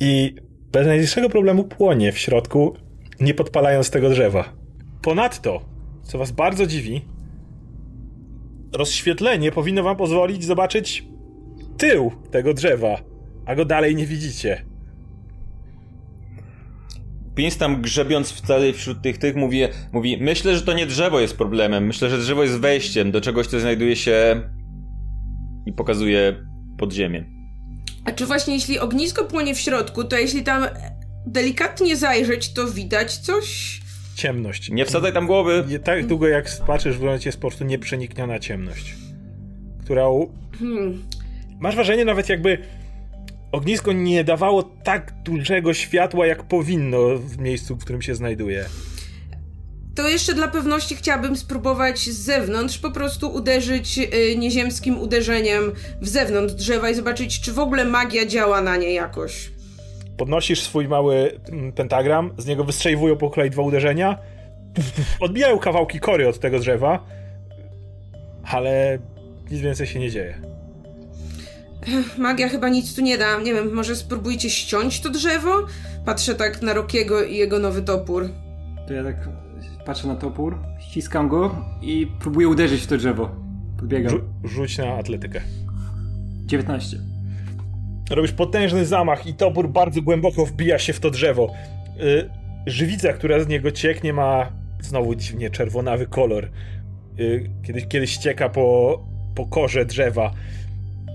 [0.00, 0.34] i
[0.72, 2.76] bez najmniejszego problemu płonie w środku,
[3.20, 4.52] nie podpalając tego drzewa.
[5.02, 5.60] Ponadto,
[6.02, 7.04] co was bardzo dziwi,
[8.72, 11.04] rozświetlenie powinno wam pozwolić zobaczyć
[11.76, 13.00] tył tego drzewa,
[13.46, 14.64] a go dalej nie widzicie.
[17.34, 21.36] Pins tam grzebiąc wcale wśród tych, tych mówi, mówi, myślę, że to nie drzewo jest
[21.36, 24.42] problemem, myślę, że drzewo jest wejściem do czegoś, co znajduje się
[25.66, 26.36] i pokazuje
[26.78, 27.24] podziemie.
[28.04, 30.66] A czy właśnie jeśli ognisko płonie w środku, to jeśli tam
[31.26, 33.80] delikatnie zajrzeć, to widać coś?
[34.14, 34.70] Ciemność.
[34.70, 35.64] Nie wsadzaj tam głowy!
[35.68, 38.94] Nie, tak długo jak patrzysz, w momencie jest po prostu nieprzenikniona ciemność,
[39.84, 41.02] którą Hmm.
[41.60, 42.58] Masz wrażenie nawet jakby
[43.52, 48.64] ognisko nie dawało tak dużego światła, jak powinno w miejscu, w którym się znajduje.
[49.94, 56.08] To jeszcze dla pewności chciałabym spróbować z zewnątrz po prostu uderzyć y, nieziemskim uderzeniem w
[56.08, 59.50] zewnątrz drzewa i zobaczyć, czy w ogóle magia działa na nie jakoś.
[60.16, 64.18] Podnosisz swój mały mm, pentagram, z niego wystrzeliwują po kolei dwa uderzenia,
[65.20, 67.06] odbijają kawałki kory od tego drzewa,
[68.44, 68.98] ale
[69.50, 70.40] nic więcej się nie dzieje.
[72.18, 73.40] Magia chyba nic tu nie da.
[73.40, 75.50] Nie wiem, może spróbujcie ściąć to drzewo?
[76.04, 78.28] Patrzę tak na Rokiego i jego nowy topór.
[78.88, 79.16] To ja tak
[79.86, 83.30] patrzę na topór, ściskam go i próbuję uderzyć w to drzewo.
[83.78, 84.12] Podbiegam.
[84.12, 85.40] Rzu- rzuć na atletykę.
[86.46, 86.96] 19.
[88.10, 91.52] Robisz potężny zamach i topór bardzo głęboko wbija się w to drzewo.
[92.00, 92.30] Y,
[92.66, 96.48] żywica, która z niego cieknie, ma znowu dziwnie czerwonawy kolor.
[97.18, 99.00] Y, kiedy, kiedy ścieka po,
[99.34, 100.32] po korze drzewa.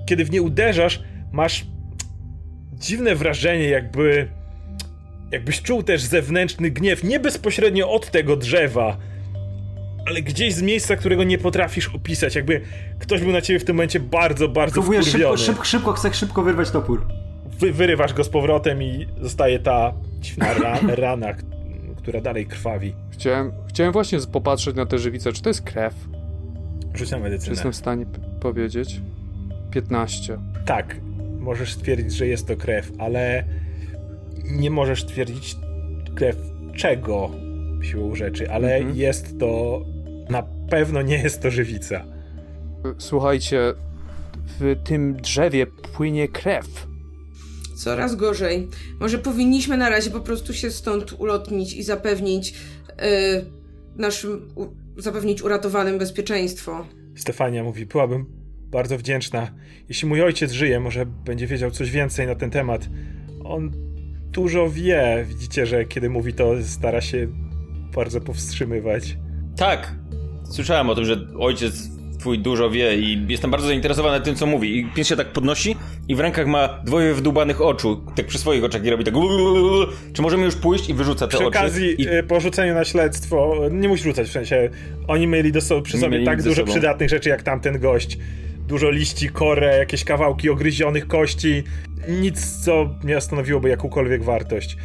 [0.05, 1.65] Kiedy w nie uderzasz, masz
[2.73, 4.27] dziwne wrażenie, jakby
[5.31, 8.97] jakbyś czuł też zewnętrzny gniew, nie bezpośrednio od tego drzewa,
[10.07, 12.61] ale gdzieś z miejsca, którego nie potrafisz opisać, jakby
[12.99, 16.43] ktoś był na ciebie w tym momencie bardzo, bardzo Próbuję szybko, szybko, szybko, chcę szybko
[16.43, 17.07] wyrwać topór.
[17.59, 21.33] Wy, wyrywasz go z powrotem i zostaje ta dziwna ra, rana,
[21.97, 22.93] która dalej krwawi.
[23.11, 25.33] Chciałem, chciałem właśnie popatrzeć na tę żywicę.
[25.33, 25.93] Czy to jest krew?
[26.93, 27.51] Rzuć na Czy medycynę.
[27.51, 29.01] jestem w stanie p- powiedzieć?
[29.71, 30.37] 15.
[30.65, 30.95] Tak,
[31.39, 33.43] możesz stwierdzić, że jest to krew, ale
[34.45, 35.57] nie możesz stwierdzić
[36.15, 36.37] krew
[36.75, 37.31] czego
[37.81, 38.97] siłą rzeczy, ale Mhm.
[38.97, 39.81] jest to
[40.29, 42.05] na pewno nie jest to żywica.
[42.97, 43.73] Słuchajcie,
[44.59, 46.87] w tym drzewie płynie krew.
[47.75, 48.67] Coraz gorzej.
[48.99, 53.45] Może powinniśmy na razie po prostu się stąd ulotnić i zapewnić yy,
[53.95, 54.67] naszym, u,
[55.01, 56.85] zapewnić uratowanym bezpieczeństwo.
[57.15, 58.25] Stefania mówi, byłabym
[58.71, 59.51] bardzo wdzięczna.
[59.89, 62.89] Jeśli mój ojciec żyje, może będzie wiedział coś więcej na ten temat.
[63.43, 63.71] On
[64.31, 65.25] dużo wie.
[65.29, 67.27] Widzicie, że kiedy mówi to, stara się
[67.95, 69.17] bardzo powstrzymywać.
[69.57, 69.95] Tak,
[70.49, 74.79] słyszałem o tym, że ojciec twój dużo wie i jestem bardzo zainteresowany tym, co mówi.
[74.79, 75.75] I pies się tak podnosi
[76.07, 79.13] i w rękach ma dwoje wydłubanych oczu, tak przy swoich oczach i robi tak
[80.13, 81.59] Czy możemy już pójść i wyrzuca te Przy oczy?
[81.59, 82.07] okazji I...
[82.07, 84.69] e, po rzuceniu na śledztwo, nie musi rzucać w sensie,
[85.07, 86.71] oni mieli do so, przy sobie mieli tak dużo sobą.
[86.71, 88.17] przydatnych rzeczy jak tamten gość.
[88.69, 91.63] Dużo liści, korę, jakieś kawałki ogryzionych kości.
[92.07, 94.77] Nic, co nie stanowiłoby jakąkolwiek wartość.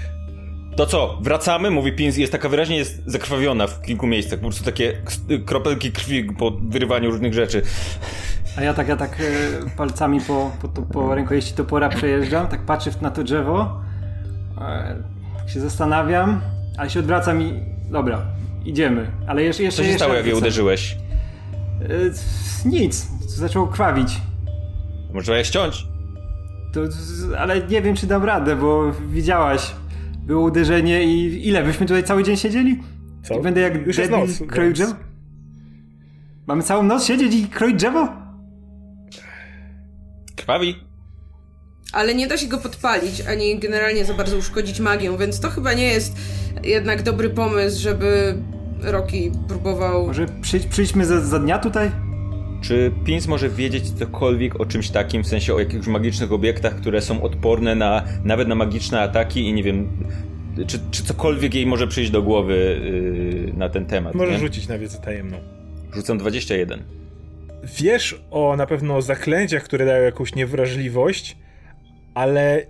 [0.76, 1.70] To co, wracamy?
[1.70, 4.38] Mówi Pins i jest taka wyraźnie jest zakrwawiona w kilku miejscach.
[4.38, 5.12] Po prostu takie k-
[5.46, 7.62] kropelki krwi po wyrywaniu różnych rzeczy.
[8.58, 9.24] A ja tak, ja tak e,
[9.76, 13.80] palcami po, po, to, po rękojeści topora przejeżdżam, tak patrzę na to drzewo,
[14.60, 14.96] e,
[15.38, 16.40] tak się zastanawiam,
[16.78, 17.60] ale się odwracam i
[17.90, 18.22] dobra,
[18.64, 19.10] idziemy.
[19.26, 20.96] Ale jeszcze, jeszcze Co się jeszcze stało, jak je uderzyłeś?
[21.82, 24.20] E, nic, zaczęło krwawić.
[25.12, 25.86] Może trzeba je ściąć?
[26.72, 26.80] To,
[27.38, 29.70] ale nie wiem, czy dam radę, bo widziałaś,
[30.26, 31.64] było uderzenie i ile?
[31.64, 32.80] Byśmy tutaj cały dzień siedzieli?
[33.22, 33.34] Co?
[33.38, 34.94] I będę jak Już debil noc, kroił więc- drzewo?
[36.46, 38.08] Mamy całą noc siedzieć i kroić drzewo?
[40.36, 40.74] Krwawi?
[41.92, 45.72] Ale nie da się go podpalić, ani generalnie za bardzo uszkodzić magią, więc to chyba
[45.72, 46.16] nie jest
[46.64, 48.34] jednak dobry pomysł, żeby
[48.82, 50.06] Rocky próbował...
[50.06, 51.90] Może przyjdź, przyjdźmy za, za dnia tutaj?
[52.60, 57.00] Czy Pins może wiedzieć cokolwiek o czymś takim, w sensie o jakichś magicznych obiektach, które
[57.00, 59.88] są odporne na nawet na magiczne ataki i nie wiem,
[60.66, 62.80] czy, czy cokolwiek jej może przyjść do głowy
[63.46, 64.14] yy, na ten temat?
[64.14, 64.40] Możesz nie?
[64.40, 65.36] rzucić na wiedzę tajemną.
[65.94, 66.82] Rzucam 21.
[67.78, 71.36] Wiesz o na pewno zaklęciach, które dają jakąś niewrażliwość,
[72.14, 72.66] ale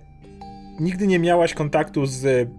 [0.79, 2.49] nigdy nie miałaś kontaktu z,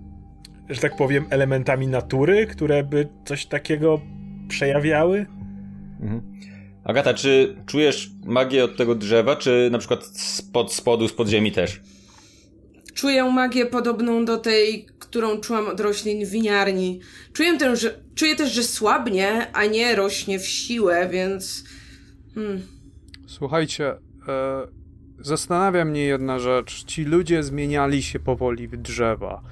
[0.69, 4.01] że tak powiem, elementami natury, które by coś takiego
[4.49, 5.27] przejawiały?
[6.01, 6.23] Mhm.
[6.85, 11.81] Agata, czy czujesz magię od tego drzewa, czy na przykład spod spodu, z podziemi też?
[12.95, 17.01] Czuję magię podobną do tej, którą czułam od roślin w winiarni.
[17.33, 21.65] Czuję, też, że, czuję też, że słabnie, a nie rośnie w siłę, więc...
[22.35, 22.63] Hmm.
[23.27, 23.89] Słuchajcie,
[24.29, 24.67] e,
[25.21, 26.85] zastanawia mnie jedna rzecz.
[26.85, 29.43] Ci ludzie zmieniali się powoli w drzewa.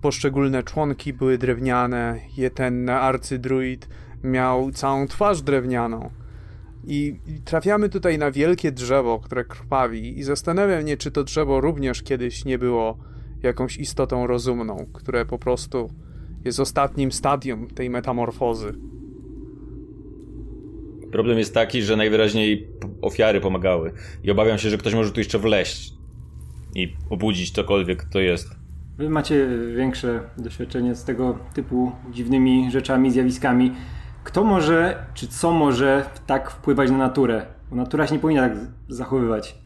[0.00, 2.20] Poszczególne członki były drewniane,
[2.54, 3.88] ten arcydruid
[4.24, 6.10] miał całą twarz drewnianą.
[6.84, 12.02] I, trafiamy tutaj na wielkie drzewo, które krwawi, i zastanawiam mnie, czy to drzewo również
[12.02, 12.98] kiedyś nie było
[13.42, 15.90] jakąś istotą rozumną, które po prostu
[16.44, 18.72] jest ostatnim stadium tej metamorfozy.
[21.12, 22.68] Problem jest taki, że najwyraźniej
[23.02, 23.92] ofiary pomagały
[24.24, 25.94] i obawiam się, że ktoś może tu jeszcze wleść
[26.74, 28.59] i obudzić cokolwiek to jest.
[29.00, 33.72] Wy macie większe doświadczenie z tego typu dziwnymi rzeczami, zjawiskami.
[34.24, 37.46] Kto może, czy co może tak wpływać na naturę?
[37.70, 39.58] Bo natura się nie powinna tak zachowywać.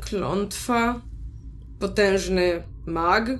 [0.00, 1.00] Klątwa,
[1.80, 3.30] potężny mag.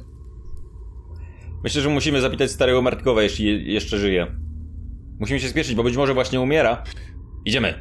[1.65, 4.27] Myślę, że musimy zapytać starego Martkowa, jeśli je- jeszcze żyje.
[5.21, 6.83] Musimy się spieszyć, bo być może właśnie umiera.
[7.45, 7.75] Idziemy.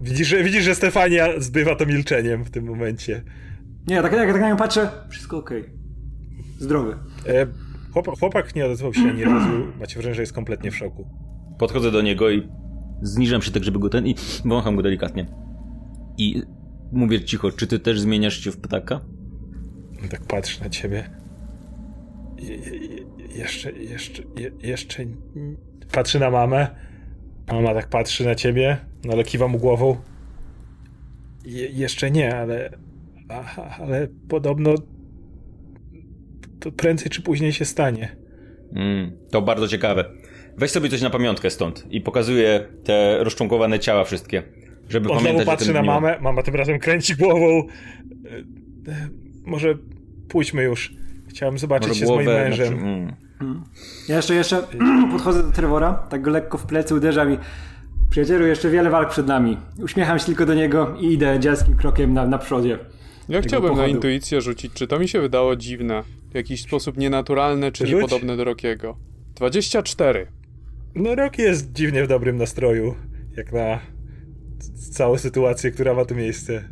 [0.00, 3.22] Widzisz, że, widzisz, że Stefania zbywa to milczeniem w tym momencie.
[3.86, 5.83] Nie, tak, jak tak na nią patrzę, wszystko okej.
[6.58, 6.96] Zdrowy.
[7.26, 7.46] E,
[7.92, 9.48] chłopak, chłopak nie odezwał się ani razu.
[9.80, 11.06] Macie wrażenie, że jest kompletnie w szoku.
[11.58, 12.48] Podchodzę do niego i
[13.02, 14.14] zniżam się tak, żeby go ten i
[14.44, 15.26] wącham go delikatnie.
[16.18, 16.42] I
[16.92, 19.00] mówię cicho, czy ty też zmieniasz się w ptaka?
[20.02, 21.10] On tak patrzy na ciebie.
[22.38, 23.04] Je, je, je,
[23.34, 25.04] jeszcze, jeszcze, je, jeszcze.
[25.92, 26.66] Patrzy na mamę.
[27.52, 29.96] Mama tak patrzy na ciebie, no ale kiwa mu głową.
[31.44, 32.70] Je, jeszcze nie, ale.
[33.28, 34.74] Aha, ale podobno.
[36.64, 38.16] To prędzej czy później się stanie.
[38.72, 40.04] Mm, to bardzo ciekawe.
[40.56, 44.42] Weź sobie coś na pamiątkę stąd i pokazuję te rozczłonkowane ciała wszystkie.
[44.88, 45.90] Żeby On pamiętać patrzy na dniu.
[45.90, 46.18] mamę.
[46.20, 47.62] Mama tym razem kręci głową.
[48.26, 48.36] E,
[48.92, 49.08] e,
[49.44, 49.78] Może
[50.28, 50.94] pójdźmy już.
[51.28, 52.66] Chciałem zobaczyć Może się z moim głowę, mężem.
[52.66, 52.82] Znaczy,
[53.40, 53.64] mm.
[54.08, 54.62] Ja jeszcze, jeszcze
[55.12, 57.38] podchodzę do Trevora, tak go lekko w plecy uderzam i
[58.10, 59.56] przyjacielu, jeszcze wiele walk przed nami.
[59.82, 62.78] Uśmiecham się tylko do niego i idę dzielskim krokiem na, na przodzie.
[63.28, 63.94] Ja chciałbym na pochodu.
[63.94, 66.02] intuicję rzucić, czy to mi się wydało dziwne,
[66.34, 67.94] w jakiś sposób nienaturalne, czy Rzuć.
[67.94, 68.96] niepodobne do Rokiego.
[69.34, 70.26] 24.
[70.94, 72.94] No rok jest dziwnie w dobrym nastroju,
[73.36, 73.80] jak na
[74.92, 76.68] całą sytuację, która ma tu miejsce.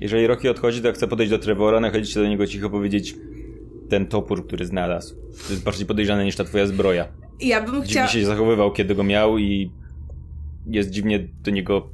[0.00, 3.16] Jeżeli Rocky odchodzi, to chcę podejść do Trevora, nachylić się do niego cicho powiedzieć
[3.88, 5.14] ten topór, który znalazł.
[5.46, 7.08] To jest bardziej podejrzane niż ta twoja zbroja.
[7.40, 8.08] Ja bym Dziwnie chciała...
[8.08, 9.70] się zachowywał, kiedy go miał i
[10.66, 11.88] jest dziwnie do niego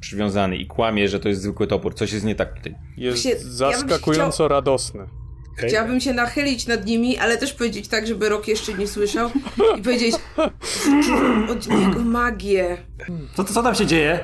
[0.00, 1.94] przywiązany i kłamie, że to jest zwykły topór.
[1.94, 2.74] Coś jest nie tak tutaj.
[2.96, 5.06] Jest zaskakująco radosny.
[5.58, 5.68] Okej?
[5.68, 9.30] Chciałabym się nachylić nad nimi, ale też powiedzieć tak, żeby Rok jeszcze nie słyszał
[9.78, 10.14] i powiedzieć
[10.96, 12.76] "Wyczuwam od niego magię.
[13.34, 14.20] Co, co tam się dzieje?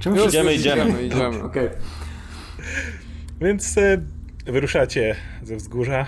[0.00, 0.82] Czemu Już, Idziemy, idziemy.
[0.84, 1.42] idziemy, idziemy.
[1.42, 1.68] Okej.
[3.40, 4.02] Więc e,
[4.46, 6.06] wyruszacie ze wzgórza.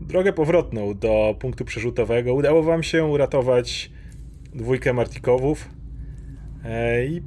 [0.00, 3.90] Drogę powrotną do punktu przerzutowego udało wam się uratować
[4.54, 5.68] dwójkę Martikowów
[6.64, 7.22] e, i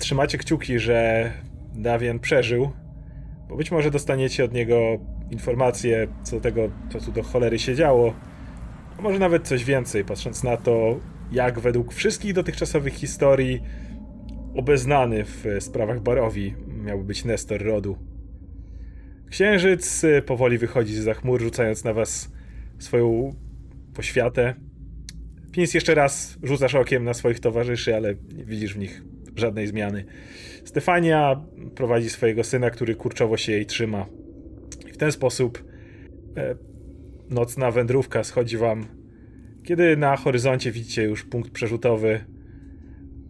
[0.00, 1.30] trzymacie kciuki, że
[1.74, 2.70] Dawian przeżył,
[3.48, 4.98] bo być może dostaniecie od niego
[5.30, 8.14] informacje co do tego, co tu do cholery się działo,
[8.98, 11.00] a może nawet coś więcej, patrząc na to,
[11.32, 13.62] jak według wszystkich dotychczasowych historii
[14.54, 16.54] obeznany w sprawach Barowi
[16.84, 17.98] miałby być Nestor rodu.
[19.30, 22.32] Księżyc y, powoli wychodzi za chmur, rzucając na was
[22.78, 23.34] swoją
[23.94, 24.54] poświatę.
[25.52, 29.02] Pins jeszcze raz rzucasz okiem na swoich towarzyszy, ale nie widzisz w nich
[29.36, 30.04] żadnej zmiany.
[30.68, 31.40] Stefania
[31.74, 34.06] prowadzi swojego syna, który kurczowo się jej trzyma.
[34.88, 35.64] I w ten sposób
[36.36, 36.54] e,
[37.30, 38.86] nocna wędrówka schodzi wam.
[39.64, 42.24] Kiedy na horyzoncie widzicie już punkt przerzutowy,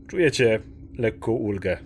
[0.06, 0.60] czujecie
[0.98, 1.78] lekką ulgę.